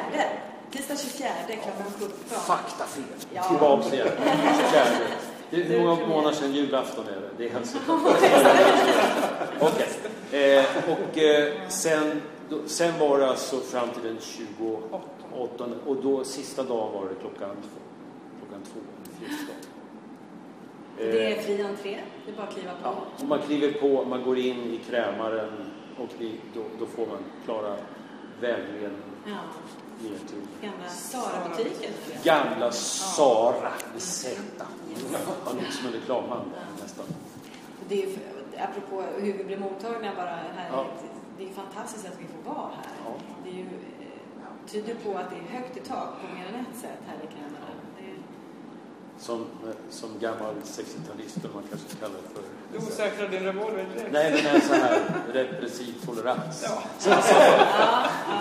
Tisdag 0.72 0.96
24 0.98 1.30
klockan 1.48 1.92
17. 2.00 2.10
Faktafel. 2.28 3.04
Ja. 3.34 3.44
Tillbaka 3.44 3.96
igen. 3.96 4.08
24. 4.18 4.84
Det 5.50 5.58
är 5.62 5.64
hur 5.64 5.86
många 5.86 6.08
månader 6.08 6.36
sedan 6.36 6.52
julafton 6.54 7.06
är 7.08 7.12
det? 7.22 7.30
Det 7.38 7.46
är 7.46 7.54
hälsoklart. 7.54 8.00
Okej. 9.60 9.88
Eh, 10.32 10.66
och 10.92 11.18
eh, 11.18 11.54
sen, 11.70 12.22
då, 12.52 12.58
sen 12.66 13.00
var 13.00 13.20
det 13.20 13.30
alltså 13.30 13.60
fram 13.60 13.90
till 13.90 14.04
den 14.04 14.18
28 14.22 15.66
och 15.86 15.96
då 16.04 16.24
sista 16.24 16.64
dagen 16.64 16.94
var 16.94 17.10
det 17.10 17.16
klockan 17.16 17.56
två. 17.62 17.80
Klockan 18.40 18.62
två. 18.74 18.80
Det 20.98 21.34
är 21.38 21.42
fri 21.42 21.62
entré. 21.62 22.00
Det 22.26 22.32
är 22.32 22.36
bara 22.36 22.48
att 22.48 22.54
kliva 22.54 22.72
på. 22.72 22.78
Ja, 23.20 23.26
man 23.26 23.40
kliver 23.42 23.72
på, 23.72 24.06
man 24.06 24.24
går 24.24 24.38
in 24.38 24.58
i 24.60 24.78
krämaren 24.90 25.52
och 26.00 26.08
det, 26.20 26.32
då, 26.54 26.62
då 26.80 26.86
får 26.86 27.08
man 27.08 27.18
klara 27.46 27.76
vägledning 28.42 29.02
Ja. 29.26 29.32
ner 30.04 30.18
till 30.28 30.42
Gamla 30.70 30.90
Sara-butiken. 30.90 31.92
gamla 32.24 32.72
Sara 32.72 33.72
med 33.94 34.02
Z. 34.02 34.42
Han 35.46 35.56
låter 35.56 35.72
som 35.72 35.88
en 35.88 35.94
reklamman 35.94 36.42
nästan. 36.82 37.06
Det 37.90 38.04
är 38.04 38.08
för- 38.08 38.62
apropå 38.64 39.04
hur 39.18 39.34
vi 39.34 39.44
blir 39.44 39.58
mottagna 39.58 40.12
bara 40.16 40.30
här. 40.30 40.70
Ja. 40.74 40.86
Det 41.42 41.48
är 41.50 41.54
fantastiskt 41.54 42.06
att 42.06 42.20
vi 42.20 42.26
får 42.36 42.52
vara 42.56 42.68
här. 42.68 42.86
Ja. 43.06 43.14
Det 43.44 43.50
är 43.50 43.54
ju, 43.54 43.62
eh, 43.62 43.68
tyder 44.68 44.96
på 45.04 45.18
att 45.18 45.30
det 45.30 45.36
är 45.36 45.60
högt 45.60 45.78
i 45.78 45.80
tak 45.80 46.10
på 46.22 46.36
mer 46.36 46.46
än 46.48 46.66
ett 46.72 46.80
sätt 46.82 47.00
här 47.08 47.16
i 47.16 47.28
Kanada. 47.36 47.68
Är, 48.00 48.16
Som, 49.20 49.40
eh, 49.42 49.76
som 49.90 50.10
gammal 50.20 50.56
60-talist, 50.64 51.38
eller 51.38 51.54
man 51.54 51.64
kanske 51.70 51.96
kallar 52.00 52.16
det 52.16 52.30
för. 52.36 52.44
Du 52.72 52.78
osäkrar 52.78 53.28
din 53.30 53.44
revolver 53.44 53.86
direkt. 53.96 54.12
Nej, 54.14 54.32
men 54.44 54.56
en 54.56 54.62
sån 54.62 54.76
här 54.76 55.00
repressiv 55.34 55.94
tolerans. 56.06 56.66
Ja. 56.68 56.84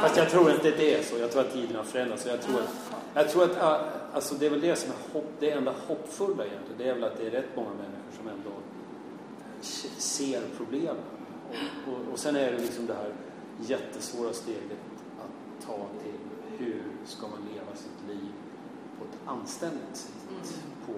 Fast 0.03 0.17
jag 0.17 0.31
tror 0.31 0.51
inte 0.51 0.71
det 0.71 0.95
är 0.95 1.03
så. 1.03 1.19
Jag 1.19 1.31
tror 1.33 1.43
att 1.43 1.53
tiden 1.53 1.77
har 1.77 1.85
förändrats. 1.85 2.27
Jag 2.27 2.41
tror 2.43 2.59
att, 2.61 2.75
jag 3.15 3.29
tror 3.31 3.45
att 3.45 3.63
ah, 3.63 3.81
alltså 4.13 4.35
det 4.35 4.47
är 4.47 4.51
väl 4.51 4.61
det 4.61 4.77
som 4.77 4.91
är 4.91 5.13
hopp, 5.13 5.31
det 5.41 5.51
enda 5.51 5.75
hoppfulla 5.89 6.45
egentligen. 6.47 6.79
Det 6.79 6.89
är 6.89 6.95
väl 6.95 7.05
att 7.05 7.17
det 7.19 7.27
är 7.27 7.31
rätt 7.31 7.57
många 7.57 7.69
människor 7.71 8.13
som 8.19 8.29
ändå 8.29 8.51
se- 9.61 9.89
ser 10.01 10.43
problemen. 10.57 10.97
Och, 11.87 11.93
och, 11.93 12.13
och 12.13 12.19
sen 12.19 12.37
är 12.37 12.53
det 12.53 12.59
liksom 12.59 12.87
det 12.87 12.95
här 12.95 13.15
jättesvåra 13.61 14.33
steget 14.33 14.79
att 15.19 15.67
ta 15.67 15.87
till 16.03 16.21
hur 16.59 16.83
ska 17.05 17.29
man 17.29 17.49
leva 17.55 17.77
sitt 17.77 18.09
liv 18.09 18.33
på 18.99 19.05
ett 19.05 19.19
anständigt 19.27 19.97
sätt 19.97 20.61
på 20.87 20.93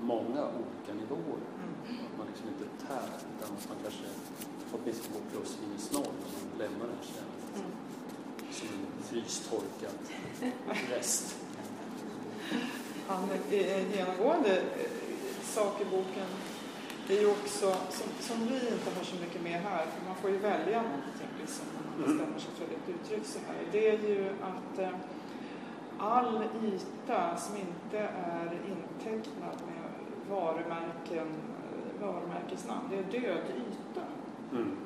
många 0.00 0.44
olika 0.44 0.94
nivåer. 0.94 1.42
Att 1.84 2.18
man 2.18 2.26
liksom 2.26 2.48
inte 2.48 2.86
tär 2.86 3.08
utan 3.36 3.56
att 3.56 3.68
man 3.68 3.78
kanske 3.82 4.04
åtminstone 4.72 5.14
går 5.14 5.30
plus 5.30 5.58
minus 5.62 5.92
noll 5.92 6.02
och 6.02 6.32
man 6.32 6.58
lämnar 6.58 6.86
den 6.86 7.02
stället. 7.02 7.64
Som 8.50 8.68
en 8.68 9.02
frystorkad 9.02 9.94
rest. 10.90 11.36
Han 13.06 13.28
är 13.50 13.96
genomgående 13.96 14.60
eh, 14.60 14.90
sak 15.42 15.80
i 15.80 15.84
boken 15.84 16.26
det 17.08 17.18
är 17.18 17.20
ju 17.20 17.30
också, 17.30 17.66
som, 17.90 18.08
som 18.20 18.36
vi 18.46 18.54
inte 18.54 18.90
har 18.96 19.04
så 19.04 19.16
mycket 19.16 19.42
med 19.42 19.60
här, 19.60 19.86
för 19.86 20.06
man 20.06 20.16
får 20.16 20.30
ju 20.30 20.38
välja 20.38 20.82
någonting 20.82 21.32
liksom, 21.40 21.66
när 21.74 21.82
man 21.90 22.06
bestämmer 22.06 22.38
sig 22.38 22.50
för 22.54 22.64
ett 22.64 22.88
uttryck 22.88 23.26
så 23.26 23.38
här. 23.46 23.56
Det 23.72 23.88
är 23.88 23.98
ju 24.08 24.28
att 24.28 24.78
eh, 24.78 24.90
all 25.98 26.44
yta 26.64 27.36
som 27.36 27.56
inte 27.56 27.98
är 27.98 28.52
intecknad 28.74 29.56
med 29.66 29.90
varumärken, 30.30 31.28
eh, 31.28 32.06
varumärkesnamn, 32.06 32.88
det 32.90 32.98
är 32.98 33.20
död 33.20 33.44
yta. 33.56 34.06
Mm. 34.52 34.76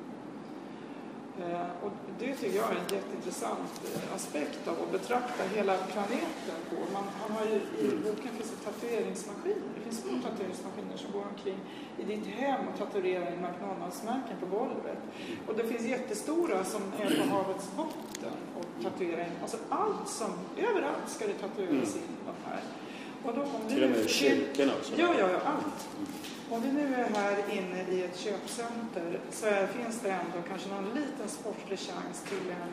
Eh, 1.42 1.84
Och 1.84 1.92
det 2.18 2.34
tycker 2.34 2.56
jag 2.56 2.70
är 2.70 2.76
en 2.84 2.90
jätteintressant 2.96 3.72
eh, 3.94 4.14
aspekt 4.14 4.68
av 4.68 4.76
att 4.82 4.92
betrakta 4.92 5.42
hela 5.54 5.76
planeten 5.76 6.58
på. 6.70 6.76
Man, 6.92 7.04
man 7.22 7.30
har 7.38 7.44
ju, 7.46 7.56
I 7.86 7.96
boken 8.04 8.32
finns 8.36 8.50
det 8.50 8.60
tatueringsmaskiner. 8.70 9.68
Det 9.76 9.80
finns 9.84 10.00
små 10.02 10.12
tatueringsmaskiner 10.28 10.96
som 10.96 11.12
går 11.12 11.24
omkring 11.32 11.58
i 11.98 12.02
ditt 12.02 12.26
hem 12.26 12.60
och 12.68 12.78
taturerar 12.78 13.26
in 13.32 13.40
McDonalds-märken 13.46 14.36
på 14.40 14.46
golvet. 14.56 14.98
Och 15.46 15.54
det 15.56 15.64
finns 15.64 15.82
jättestora 15.82 16.64
som 16.64 16.82
är 16.98 17.10
på 17.18 17.34
havets 17.34 17.68
botten 17.76 18.34
och 18.58 18.82
tatuerar 18.84 19.20
in. 19.20 19.36
Alltså 19.42 19.56
allt 19.68 20.08
som, 20.08 20.30
överallt 20.68 21.08
ska 21.08 21.26
det 21.26 21.32
tatueras 21.46 21.96
in 21.96 22.12
de 22.26 22.34
här. 22.50 22.60
Och 23.24 23.34
då, 23.34 23.40
om 23.42 23.68
Till 23.68 23.84
och 23.84 23.90
med 23.90 24.08
kyrkorna. 24.10 24.72
Ja, 24.96 25.08
ja, 25.18 25.30
ja, 25.30 25.40
allt. 25.44 25.88
Om 26.52 26.60
vi 26.62 26.72
nu 26.72 26.94
är 26.94 27.04
här 27.04 27.36
inne 27.50 27.82
i 27.90 28.04
ett 28.04 28.16
köpcenter 28.16 29.20
så 29.30 29.46
är, 29.46 29.66
finns 29.66 30.00
det 30.00 30.10
ändå 30.10 30.48
kanske 30.48 30.68
någon 30.68 30.84
liten 30.94 31.28
sportlig 31.28 31.78
chans 31.78 32.22
till 32.28 32.50
en, 32.50 32.72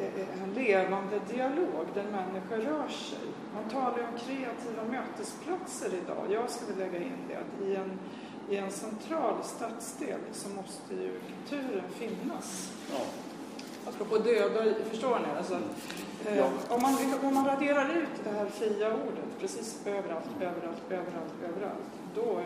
eh, 0.00 0.42
en 0.42 0.54
levande 0.54 1.20
dialog 1.30 1.86
där 1.94 2.04
människor 2.04 2.56
rör 2.56 2.88
sig. 2.88 3.18
Man 3.54 3.70
talar 3.70 3.98
ju 3.98 4.04
om 4.04 4.18
kreativa 4.26 4.82
mötesplatser 4.90 5.90
idag. 5.94 6.26
Jag 6.30 6.50
skulle 6.50 6.78
lägga 6.84 6.98
in 6.98 7.18
det 7.28 7.34
att 7.36 7.66
i 7.68 7.74
en, 7.76 7.98
i 8.50 8.56
en 8.56 8.70
central 8.70 9.34
stadsdel 9.44 10.20
så 10.32 10.48
måste 10.48 10.94
ju 10.94 11.20
kulturen 11.26 11.84
finnas. 11.94 12.72
Ja. 12.92 13.04
Apropå 13.88 14.18
döda, 14.18 14.74
förstår 14.90 15.18
ni? 15.18 15.38
Alltså, 15.38 15.54
eh, 16.26 16.36
Ja. 16.38 16.48
om, 16.68 16.82
man, 16.82 16.94
om 17.22 17.34
man 17.34 17.46
raderar 17.46 17.96
ut 17.96 18.24
det 18.24 18.30
här 18.30 18.46
fria 18.46 18.92
ordet 18.92 19.40
precis 19.40 19.86
överallt, 19.86 20.26
överallt, 20.40 20.82
överallt, 20.90 21.34
överallt, 21.44 21.92
då, 22.14 22.42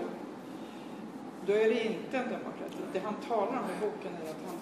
då 1.46 1.52
är 1.52 1.68
det 1.68 1.85
inte 1.85 2.16
en 2.16 2.29
demokrati. 2.37 2.83
Det 2.92 2.98
han 2.98 3.14
talar 3.29 3.59
om 3.62 3.68
i 3.74 3.76
boken 3.81 4.12
är 4.22 4.31
att 4.31 4.42
han, 4.46 4.57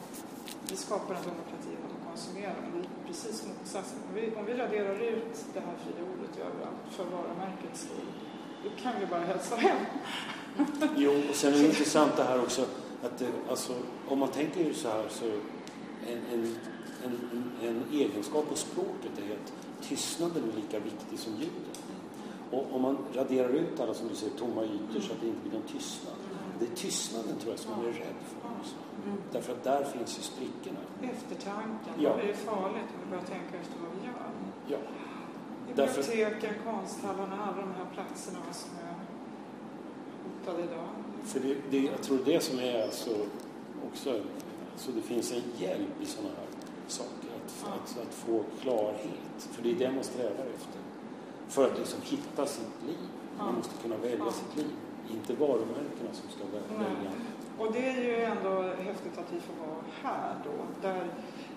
vi 0.71 0.77
skapar 0.77 1.15
en 1.15 1.23
demokrati 1.23 1.69
genom 1.75 1.91
att 1.97 2.09
konsumera, 2.11 2.55
men 2.63 2.73
det 2.73 2.79
är 2.79 3.07
precis 3.07 3.47
motsatsen. 3.47 3.99
Om 4.09 4.15
vi, 4.15 4.37
om 4.37 4.45
vi 4.45 4.55
raderar 4.55 5.01
ut 5.01 5.35
det 5.55 5.61
här 5.61 5.77
fria 5.85 6.03
ordet 6.13 6.39
överallt 6.39 6.85
för 6.91 7.05
varumärkets 7.05 7.81
skull, 7.81 8.11
då 8.65 8.71
kan 8.83 8.93
vi 9.01 9.07
bara 9.07 9.21
hälsa 9.21 9.57
hem. 9.57 9.79
Jo, 10.97 11.13
och 11.31 11.35
sen 11.35 11.55
är 11.55 11.59
det 11.59 11.65
intressant 11.65 12.17
det 12.17 12.25
här 12.25 12.43
också 12.43 12.67
att 13.05 13.19
det, 13.19 13.29
alltså, 13.51 13.73
om 14.09 14.19
man 14.19 14.29
tänker 14.29 14.65
ju 14.65 14.75
så 14.75 14.89
här 14.89 15.05
så 15.11 15.25
en, 16.07 16.21
en, 16.33 16.57
en, 17.05 17.53
en, 17.63 17.83
egenskap 17.93 18.45
hos 18.49 18.61
språket 18.61 19.19
är 19.19 19.33
att 19.33 19.53
tystnaden 19.89 20.43
är 20.53 20.57
lika 20.57 20.79
viktig 20.79 21.19
som 21.19 21.33
ljudet. 21.33 21.81
Och 22.55 22.65
om 22.77 22.83
man 22.83 22.97
raderar 23.15 23.49
ut 23.49 23.81
alla 23.81 23.95
som 23.95 24.09
du 24.09 24.15
säger 24.15 24.33
tomma 24.37 24.65
ytor 24.65 25.01
så 25.01 25.13
att 25.13 25.21
det 25.21 25.27
inte 25.27 25.41
blir 25.49 25.53
någon 25.59 25.69
tystnad. 25.69 26.15
Det 26.59 26.65
är 26.73 26.75
tystnaden 26.77 27.37
tror 27.39 27.51
jag 27.53 27.59
som 27.59 27.71
man 27.71 27.81
är 27.81 27.93
rädd 27.93 28.19
för 28.29 28.49
också. 28.61 28.75
Därför 29.33 29.53
att 29.53 29.65
där 29.65 29.85
finns 29.85 30.19
ju 30.19 30.23
sprickorna. 30.23 30.81
Eftertanken, 31.03 31.95
Ja. 31.99 32.11
då 32.17 32.23
är 32.23 32.27
det 32.27 32.35
farligt 32.35 32.89
om 32.95 32.99
vi 33.05 33.11
börjar 33.11 33.25
tänka 33.25 33.57
efter 33.61 33.75
vad 33.83 33.91
vi 34.01 34.07
gör. 34.07 34.31
Ja. 34.67 34.79
Därför- 35.75 36.03
Biblioteken, 36.03 36.55
konsthallarna, 36.65 37.37
alla 37.45 37.57
de 37.57 37.73
här 37.79 37.87
platserna 37.95 38.39
som 38.53 38.71
är 38.89 38.95
hotade 40.25 40.63
idag. 40.63 40.89
För 41.25 41.41
det, 41.41 41.57
det, 41.71 41.79
jag 41.79 42.03
tror 42.03 42.19
det 42.25 42.41
som 42.41 42.59
är 42.59 42.83
alltså 42.83 43.11
också, 43.91 44.21
alltså 44.73 44.91
det 44.93 45.01
finns 45.03 45.33
en 45.33 45.43
hjälp 45.59 46.01
i 46.03 46.07
sådana 46.07 46.35
här 46.37 46.47
saker. 46.89 47.29
Att, 47.37 47.69
att, 47.75 48.03
att 48.03 48.15
få 48.15 48.45
klarhet. 48.61 49.39
För 49.53 49.63
det 49.63 49.71
är 49.71 49.75
det 49.75 49.91
man 49.93 50.05
strävar 50.05 50.47
efter. 50.57 50.81
För 51.49 51.65
att 51.73 51.79
liksom 51.79 51.99
hitta 52.03 52.47
sitt 52.47 52.75
liv. 52.87 52.97
Man 53.39 53.47
Ja. 53.47 53.53
måste 53.53 53.75
kunna 53.83 53.97
välja 53.97 54.19
Ja. 54.19 54.33
sitt 54.33 54.57
liv. 54.57 54.71
Inte 55.11 55.33
varumärkena 55.35 56.11
som 56.13 56.29
ska 56.35 56.45
välja. 56.57 57.11
Och 57.59 57.73
det 57.73 57.89
är 57.89 58.03
ju 58.03 58.23
ändå 58.23 58.63
häftigt 58.63 59.19
att 59.19 59.33
vi 59.35 59.41
får 59.47 59.55
vara 59.67 59.81
här 60.03 60.35
då. 60.45 60.57
Där, 60.89 61.07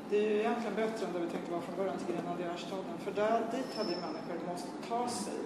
det 0.09 0.17
är 0.17 0.29
ju 0.29 0.39
egentligen 0.39 0.75
bättre 0.75 1.05
än 1.05 1.13
det 1.13 1.19
vi 1.19 1.27
tänkte 1.27 1.51
vara 1.51 1.61
från 1.61 1.75
början 1.77 1.97
till 1.97 2.15
Grenadierstaden. 2.15 2.95
För 3.03 3.11
där, 3.11 3.39
dit 3.55 3.69
hade 3.77 3.89
människor 3.89 4.51
måste 4.51 4.67
ta 4.89 5.07
sig. 5.09 5.39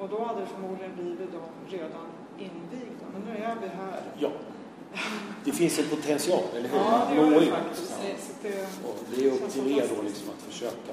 Och 0.00 0.08
då 0.08 0.24
hade 0.24 0.40
det 0.40 0.46
förmodligen 0.46 0.92
blivit 0.96 1.30
de 1.32 1.76
redan 1.76 2.06
invigda. 2.38 3.04
Men 3.12 3.22
nu 3.22 3.30
är 3.44 3.56
vi 3.62 3.68
här. 3.68 4.02
Ja. 4.18 4.30
Det 5.44 5.52
finns 5.52 5.78
en 5.78 5.88
potential, 5.88 6.42
eller 6.56 6.68
hur? 6.68 6.78
Ja, 6.78 7.06
det 7.10 7.16
gör 7.16 7.40
det 7.40 7.46
faktiskt. 7.46 7.92
Ja. 8.02 8.08
Det, 8.42 9.16
det 9.16 9.28
är 9.28 9.32
upp 9.32 9.50
till 9.50 9.78
er 9.78 9.86
då 9.96 10.02
liksom 10.02 10.28
att 10.36 10.42
försöka. 10.42 10.92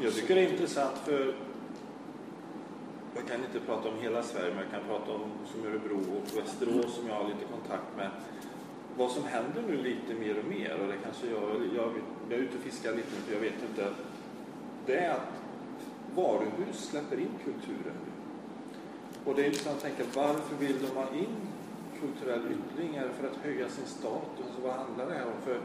Jag 0.00 0.14
tycker 0.14 0.34
det 0.34 0.40
är 0.40 0.52
intressant 0.52 0.96
för 1.04 1.34
jag 3.18 3.26
kan 3.28 3.44
inte 3.44 3.60
prata 3.60 3.88
om 3.88 3.98
hela 4.00 4.22
Sverige, 4.22 4.54
men 4.54 4.62
jag 4.64 4.70
kan 4.70 4.88
prata 4.88 5.12
om 5.12 5.30
som 5.52 5.66
Örebro 5.66 6.00
och 6.16 6.38
Västerås 6.38 6.94
som 6.94 7.08
jag 7.08 7.14
har 7.14 7.28
lite 7.28 7.44
kontakt 7.54 7.96
med. 7.96 8.10
Vad 8.96 9.10
som 9.10 9.24
händer 9.24 9.62
nu 9.68 9.76
lite 9.76 10.14
mer 10.14 10.38
och 10.38 10.44
mer, 10.44 10.80
och 10.80 10.88
det 10.88 10.98
kanske 11.04 11.26
jag, 11.26 11.44
jag, 11.76 11.92
jag 12.30 12.38
är 12.38 12.42
ute 12.42 12.56
och 12.56 12.62
fiskar 12.62 12.92
lite 12.92 13.08
nu, 13.16 13.22
för 13.26 13.32
jag 13.32 13.40
vet 13.40 13.62
inte. 13.70 13.88
Det 14.86 14.96
är 14.96 15.10
att 15.10 15.32
varuhus 16.14 16.88
släpper 16.90 17.20
in 17.20 17.34
kulturen. 17.44 17.98
Och 19.24 19.34
det 19.34 19.42
är 19.42 19.46
intressant 19.46 19.76
att 19.76 19.82
tänka, 19.82 20.02
varför 20.14 20.56
vill 20.56 20.76
de 20.82 20.96
ha 20.96 21.06
in 21.14 21.36
kulturell 22.00 22.42
yttring? 22.56 22.96
Är 22.96 23.02
det 23.08 23.14
för 23.20 23.26
att 23.28 23.36
höja 23.36 23.68
sin 23.68 23.86
status? 23.86 24.52
Vad 24.62 24.72
handlar 24.72 25.06
det 25.06 25.14
här 25.14 25.26
om? 25.26 25.42
För 25.44 25.60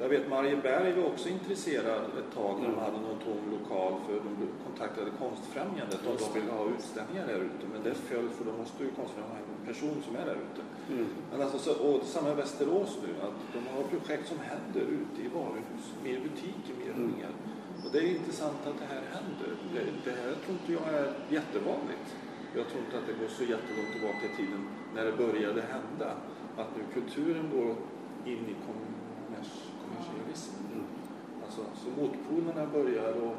jag 0.00 0.08
vet 0.08 0.28
Marieberg 0.28 0.92
var 0.92 1.06
också 1.06 1.28
intresserad 1.28 2.02
ett 2.20 2.34
tag 2.34 2.60
när 2.60 2.68
de 2.68 2.78
hade 2.78 2.98
någon 3.06 3.18
tom 3.26 3.42
lokal 3.56 3.92
för 4.06 4.14
de 4.14 4.32
kontaktade 4.66 5.10
Konstfrämjandet 5.18 6.00
om 6.06 6.16
de 6.22 6.40
ville 6.40 6.52
ha 6.52 6.64
utställningar 6.76 7.26
där 7.26 7.40
ute. 7.48 7.64
Men 7.72 7.82
det 7.82 7.94
föll 7.94 8.28
för 8.28 8.44
då 8.44 8.52
måste 8.52 8.78
ju 8.84 8.90
Konstfrämjandet 8.90 9.46
ha 9.48 9.54
en 9.60 9.66
person 9.72 9.96
som 10.06 10.16
är 10.16 10.26
där 10.30 10.38
ute. 10.46 10.62
Mm. 10.92 11.06
Men 11.30 11.42
alltså, 11.42 11.58
så, 11.58 11.72
och 11.86 12.02
samma 12.04 12.30
i 12.32 12.34
Västerås 12.34 12.98
nu, 13.04 13.10
att 13.26 13.38
de 13.54 13.60
har 13.74 13.82
projekt 13.94 14.28
som 14.28 14.38
händer 14.50 14.84
ute 14.98 15.18
i 15.26 15.28
varuhus, 15.36 15.84
mer 16.04 16.18
butiker, 16.26 16.74
mer 16.82 16.90
och 16.90 16.98
Mm. 17.02 17.12
mer. 17.18 17.32
Och 17.84 17.90
det 17.92 17.98
är 17.98 18.08
intressant 18.18 18.60
att 18.70 18.78
det 18.82 18.88
här 18.94 19.04
händer. 19.16 19.50
Det, 19.74 19.84
det 20.10 20.16
här 20.20 20.32
tror 20.42 20.54
inte 20.58 20.72
jag 20.78 20.86
är 21.00 21.06
jättevanligt. 21.36 22.08
Jag 22.56 22.64
tror 22.68 22.80
inte 22.84 22.98
att 22.98 23.06
det 23.06 23.16
går 23.20 23.30
så 23.38 23.42
jättelångt 23.54 23.92
tillbaka 23.94 24.22
i 24.30 24.36
tiden 24.36 24.60
när 24.94 25.04
det 25.04 25.12
började 25.24 25.62
hända. 25.74 26.10
Att 26.56 26.70
nu 26.76 26.82
kulturen 26.94 27.50
går 27.56 27.70
in 28.32 28.42
i. 28.52 28.54
Mm. 28.72 28.91
Alltså, 31.58 31.84
så 31.84 32.00
motpolerna 32.00 32.66
börjar 32.72 33.12
och 33.12 33.34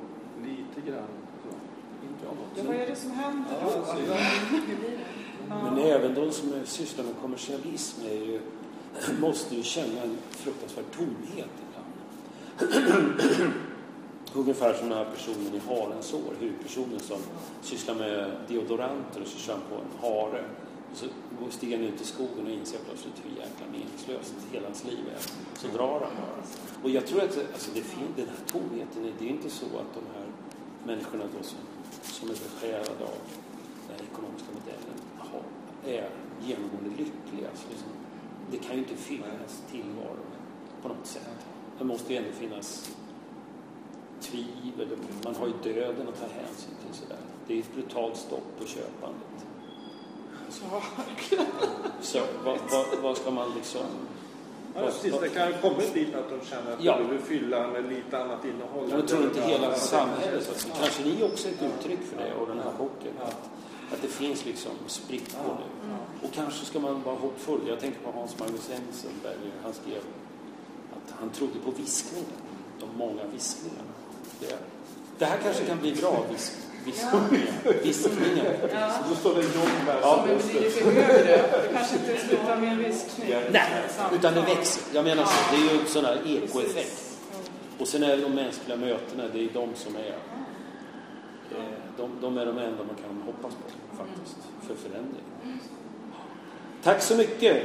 lite 0.45 0.91
grann 0.91 1.08
så. 1.43 1.49
Ja, 2.26 2.63
vad 2.67 2.76
är 2.76 2.88
det 2.88 2.95
som 2.95 3.12
händer 3.12 3.52
Ja, 3.62 3.69
då? 3.71 3.78
alltså, 3.80 3.95
det? 3.95 4.99
Men 5.47 5.78
även 5.78 6.13
de 6.13 6.32
som 6.32 6.54
är- 6.54 6.65
sysslar 6.65 7.06
med 7.06 7.13
kommersialism 7.21 8.02
är 8.06 8.13
ju, 8.13 8.39
måste 9.21 9.56
ju 9.56 9.63
känna 9.63 10.02
en 10.04 10.17
fruktansvärd 10.30 10.86
tomhet 10.97 11.49
ibland. 12.60 13.21
Ungefär 14.36 14.73
som 14.73 14.89
den 14.89 14.97
här 14.97 15.06
personen 15.15 15.56
i 15.56 15.62
Harens 15.67 16.13
år, 16.13 16.34
huvudpersonen 16.39 16.99
som 16.99 17.17
sysslar 17.62 17.95
med 17.95 18.32
deodoranter 18.47 19.21
och 19.21 19.28
så 19.28 19.38
kör 19.39 19.58
på 19.69 19.76
en 19.76 20.02
hare. 20.12 20.43
Och 20.93 20.99
så 20.99 21.58
stiger 21.58 21.77
han 21.77 21.86
ut 21.86 22.01
i 22.01 22.06
skogen 22.06 22.45
och 22.45 22.51
inser 22.51 22.79
plötsligt 22.86 23.21
hur 23.25 23.29
jäkla 23.29 23.65
meningslöst 23.71 24.34
hela 24.51 24.65
hans 24.67 24.84
liv 24.84 24.99
är. 25.15 25.21
Så 25.60 25.67
drar 25.77 25.99
han 26.06 26.15
bara. 26.21 26.43
Och 26.84 26.89
jag 26.89 27.08
tror 27.08 27.21
att 27.21 27.38
alltså, 27.53 27.71
det 27.73 27.82
fin- 27.82 28.13
den 28.15 28.27
här 28.27 28.45
tomheten, 28.47 29.13
det 29.19 29.25
är 29.25 29.29
inte 29.29 29.49
så 29.49 29.65
att 29.65 29.93
de 29.93 30.03
här 30.15 30.27
människorna 30.86 31.23
då 31.38 31.43
som, 31.43 31.60
som 32.01 32.29
är 32.29 32.34
besjälade 32.34 33.03
av 33.03 33.17
den 33.88 33.95
här 33.97 34.03
ekonomiska 34.12 34.47
modellen 34.60 34.97
har, 35.17 35.41
är 35.86 36.10
genomgående 36.45 36.89
lyckliga. 36.89 37.49
Så 37.56 37.65
liksom, 37.69 37.89
det 38.51 38.58
kan 38.58 38.75
ju 38.75 38.82
inte 38.82 38.95
finnas 38.95 39.63
tillvaro 39.71 40.25
på 40.82 40.88
något 40.88 41.08
sätt. 41.08 41.39
Det 41.77 41.84
måste 41.86 42.13
ju 42.13 42.19
ändå 42.19 42.32
finnas 42.32 42.95
tvivel. 44.21 44.88
Man 45.23 45.36
har 45.36 45.47
ju 45.47 45.53
döden 45.73 46.08
att 46.08 46.19
ta 46.19 46.27
hänsyn 46.27 46.73
till. 46.86 46.93
Sådär. 46.93 47.17
Det 47.47 47.53
är 47.56 47.60
ett 47.60 47.73
brutalt 47.73 48.17
stopp 48.17 48.60
på 48.60 48.65
köpandet. 48.65 49.45
Ja, 50.72 50.82
Så 52.02 52.20
vad, 52.44 52.58
vad, 52.72 52.86
vad 53.02 53.18
ska 53.18 53.32
man 53.32 53.52
liksom... 53.56 53.82
Ja, 54.76 54.82
precis. 54.86 55.13
Det 55.22 55.30
kan 55.30 55.54
ha 55.54 55.62
kommit 55.62 55.94
dit 55.94 56.16
att 56.16 56.30
de 56.30 56.46
känner 56.46 56.72
att 56.74 56.84
Ja. 56.84 56.98
de 56.98 57.10
vill 57.10 57.20
fylla 57.20 57.68
med 57.68 57.89
lite 57.89 58.24
annat 58.24 58.46
innehåll. 58.46 58.88
Jag 58.92 59.08
tror 59.08 59.24
inte 59.24 59.42
hela 59.42 59.76
samhället, 59.76 60.66
ja. 60.70 60.76
kanske 60.82 61.04
ni 61.04 61.24
också 61.24 61.48
är 61.48 61.52
ett 61.52 61.62
uttryck 61.62 62.00
för 62.10 62.18
det 62.24 62.34
och 62.34 62.48
den 62.48 62.58
här 62.60 62.72
boken. 62.78 63.12
Ja. 63.20 63.26
Att, 63.26 63.50
att 63.94 64.02
det 64.02 64.08
finns 64.08 64.46
liksom 64.46 64.72
sprickor 64.88 65.39
Ja. 65.48 65.58
nu. 65.88 66.28
Och 66.28 66.34
kanske 66.34 66.66
ska 66.66 66.80
man 66.80 67.04
vara 67.04 67.16
hoppfull. 67.16 67.62
Jag 67.68 67.80
tänker 67.80 68.00
på 68.00 68.12
Hans 68.20 68.39
Magnus 68.39 68.70
Enzensberger. 68.70 69.52
Han 69.63 69.74
skrev 69.74 70.02
att 70.92 71.13
han 71.20 71.30
trodde 71.30 71.60
på 71.66 71.72
viskningen. 71.72 72.26
De 72.80 72.98
många 72.98 73.24
viskningarna. 73.34 73.94
Det, 74.39 74.58
det 75.18 75.26
här 75.26 75.38
kanske 75.38 75.66
kan 75.66 75.80
bli 75.80 75.96
bra 75.96 76.24
visk, 76.32 76.52
viskningar. 76.86 77.84
viskningar. 77.84 78.56
Ja. 78.74 78.93
Då 79.10 79.15
står 79.15 79.36
det 79.36 79.41
jobb 79.41 79.69
där. 79.86 80.00
Ja, 80.02 80.26
men 80.28 80.38
det 80.38 80.43
blir 80.43 80.62
lite 80.62 80.84
högre. 80.84 81.38
Det 81.63 81.69
kanske 81.74 81.96
inte 81.96 82.17
slutar 82.17 82.58
med 82.58 82.72
en 82.72 82.78
viskning. 82.78 83.30
Nej, 83.52 83.84
utan 84.13 84.34
det 84.34 84.41
växer. 84.41 84.84
Jag 84.93 85.06
menar 85.06 85.24
så. 85.24 85.56
Det 85.56 85.62
är 85.62 85.74
ju 85.74 85.80
en 85.80 85.88
sån 85.88 86.06
här 86.06 86.17
ekoeffekt. 86.28 87.13
Och 87.80 87.88
sen 87.88 88.04
är 88.04 88.17
det 88.17 88.24
de 88.24 88.32
mänskliga 88.32 88.78
mötena, 88.78 89.24
det 89.34 89.39
är 89.39 89.50
de 89.54 89.76
som 89.76 89.96
är 89.96 90.15
eh, 91.52 91.63
de, 91.98 92.12
de 92.22 92.38
är 92.38 92.46
de 92.46 92.58
enda 92.58 92.84
man 92.84 92.96
kan 92.96 93.22
hoppas 93.26 93.54
på 93.56 93.98
faktiskt, 93.98 94.38
för 94.67 94.76
förändring. 94.89 95.24
Tack 96.84 97.02
så 97.02 97.15
mycket! 97.15 97.63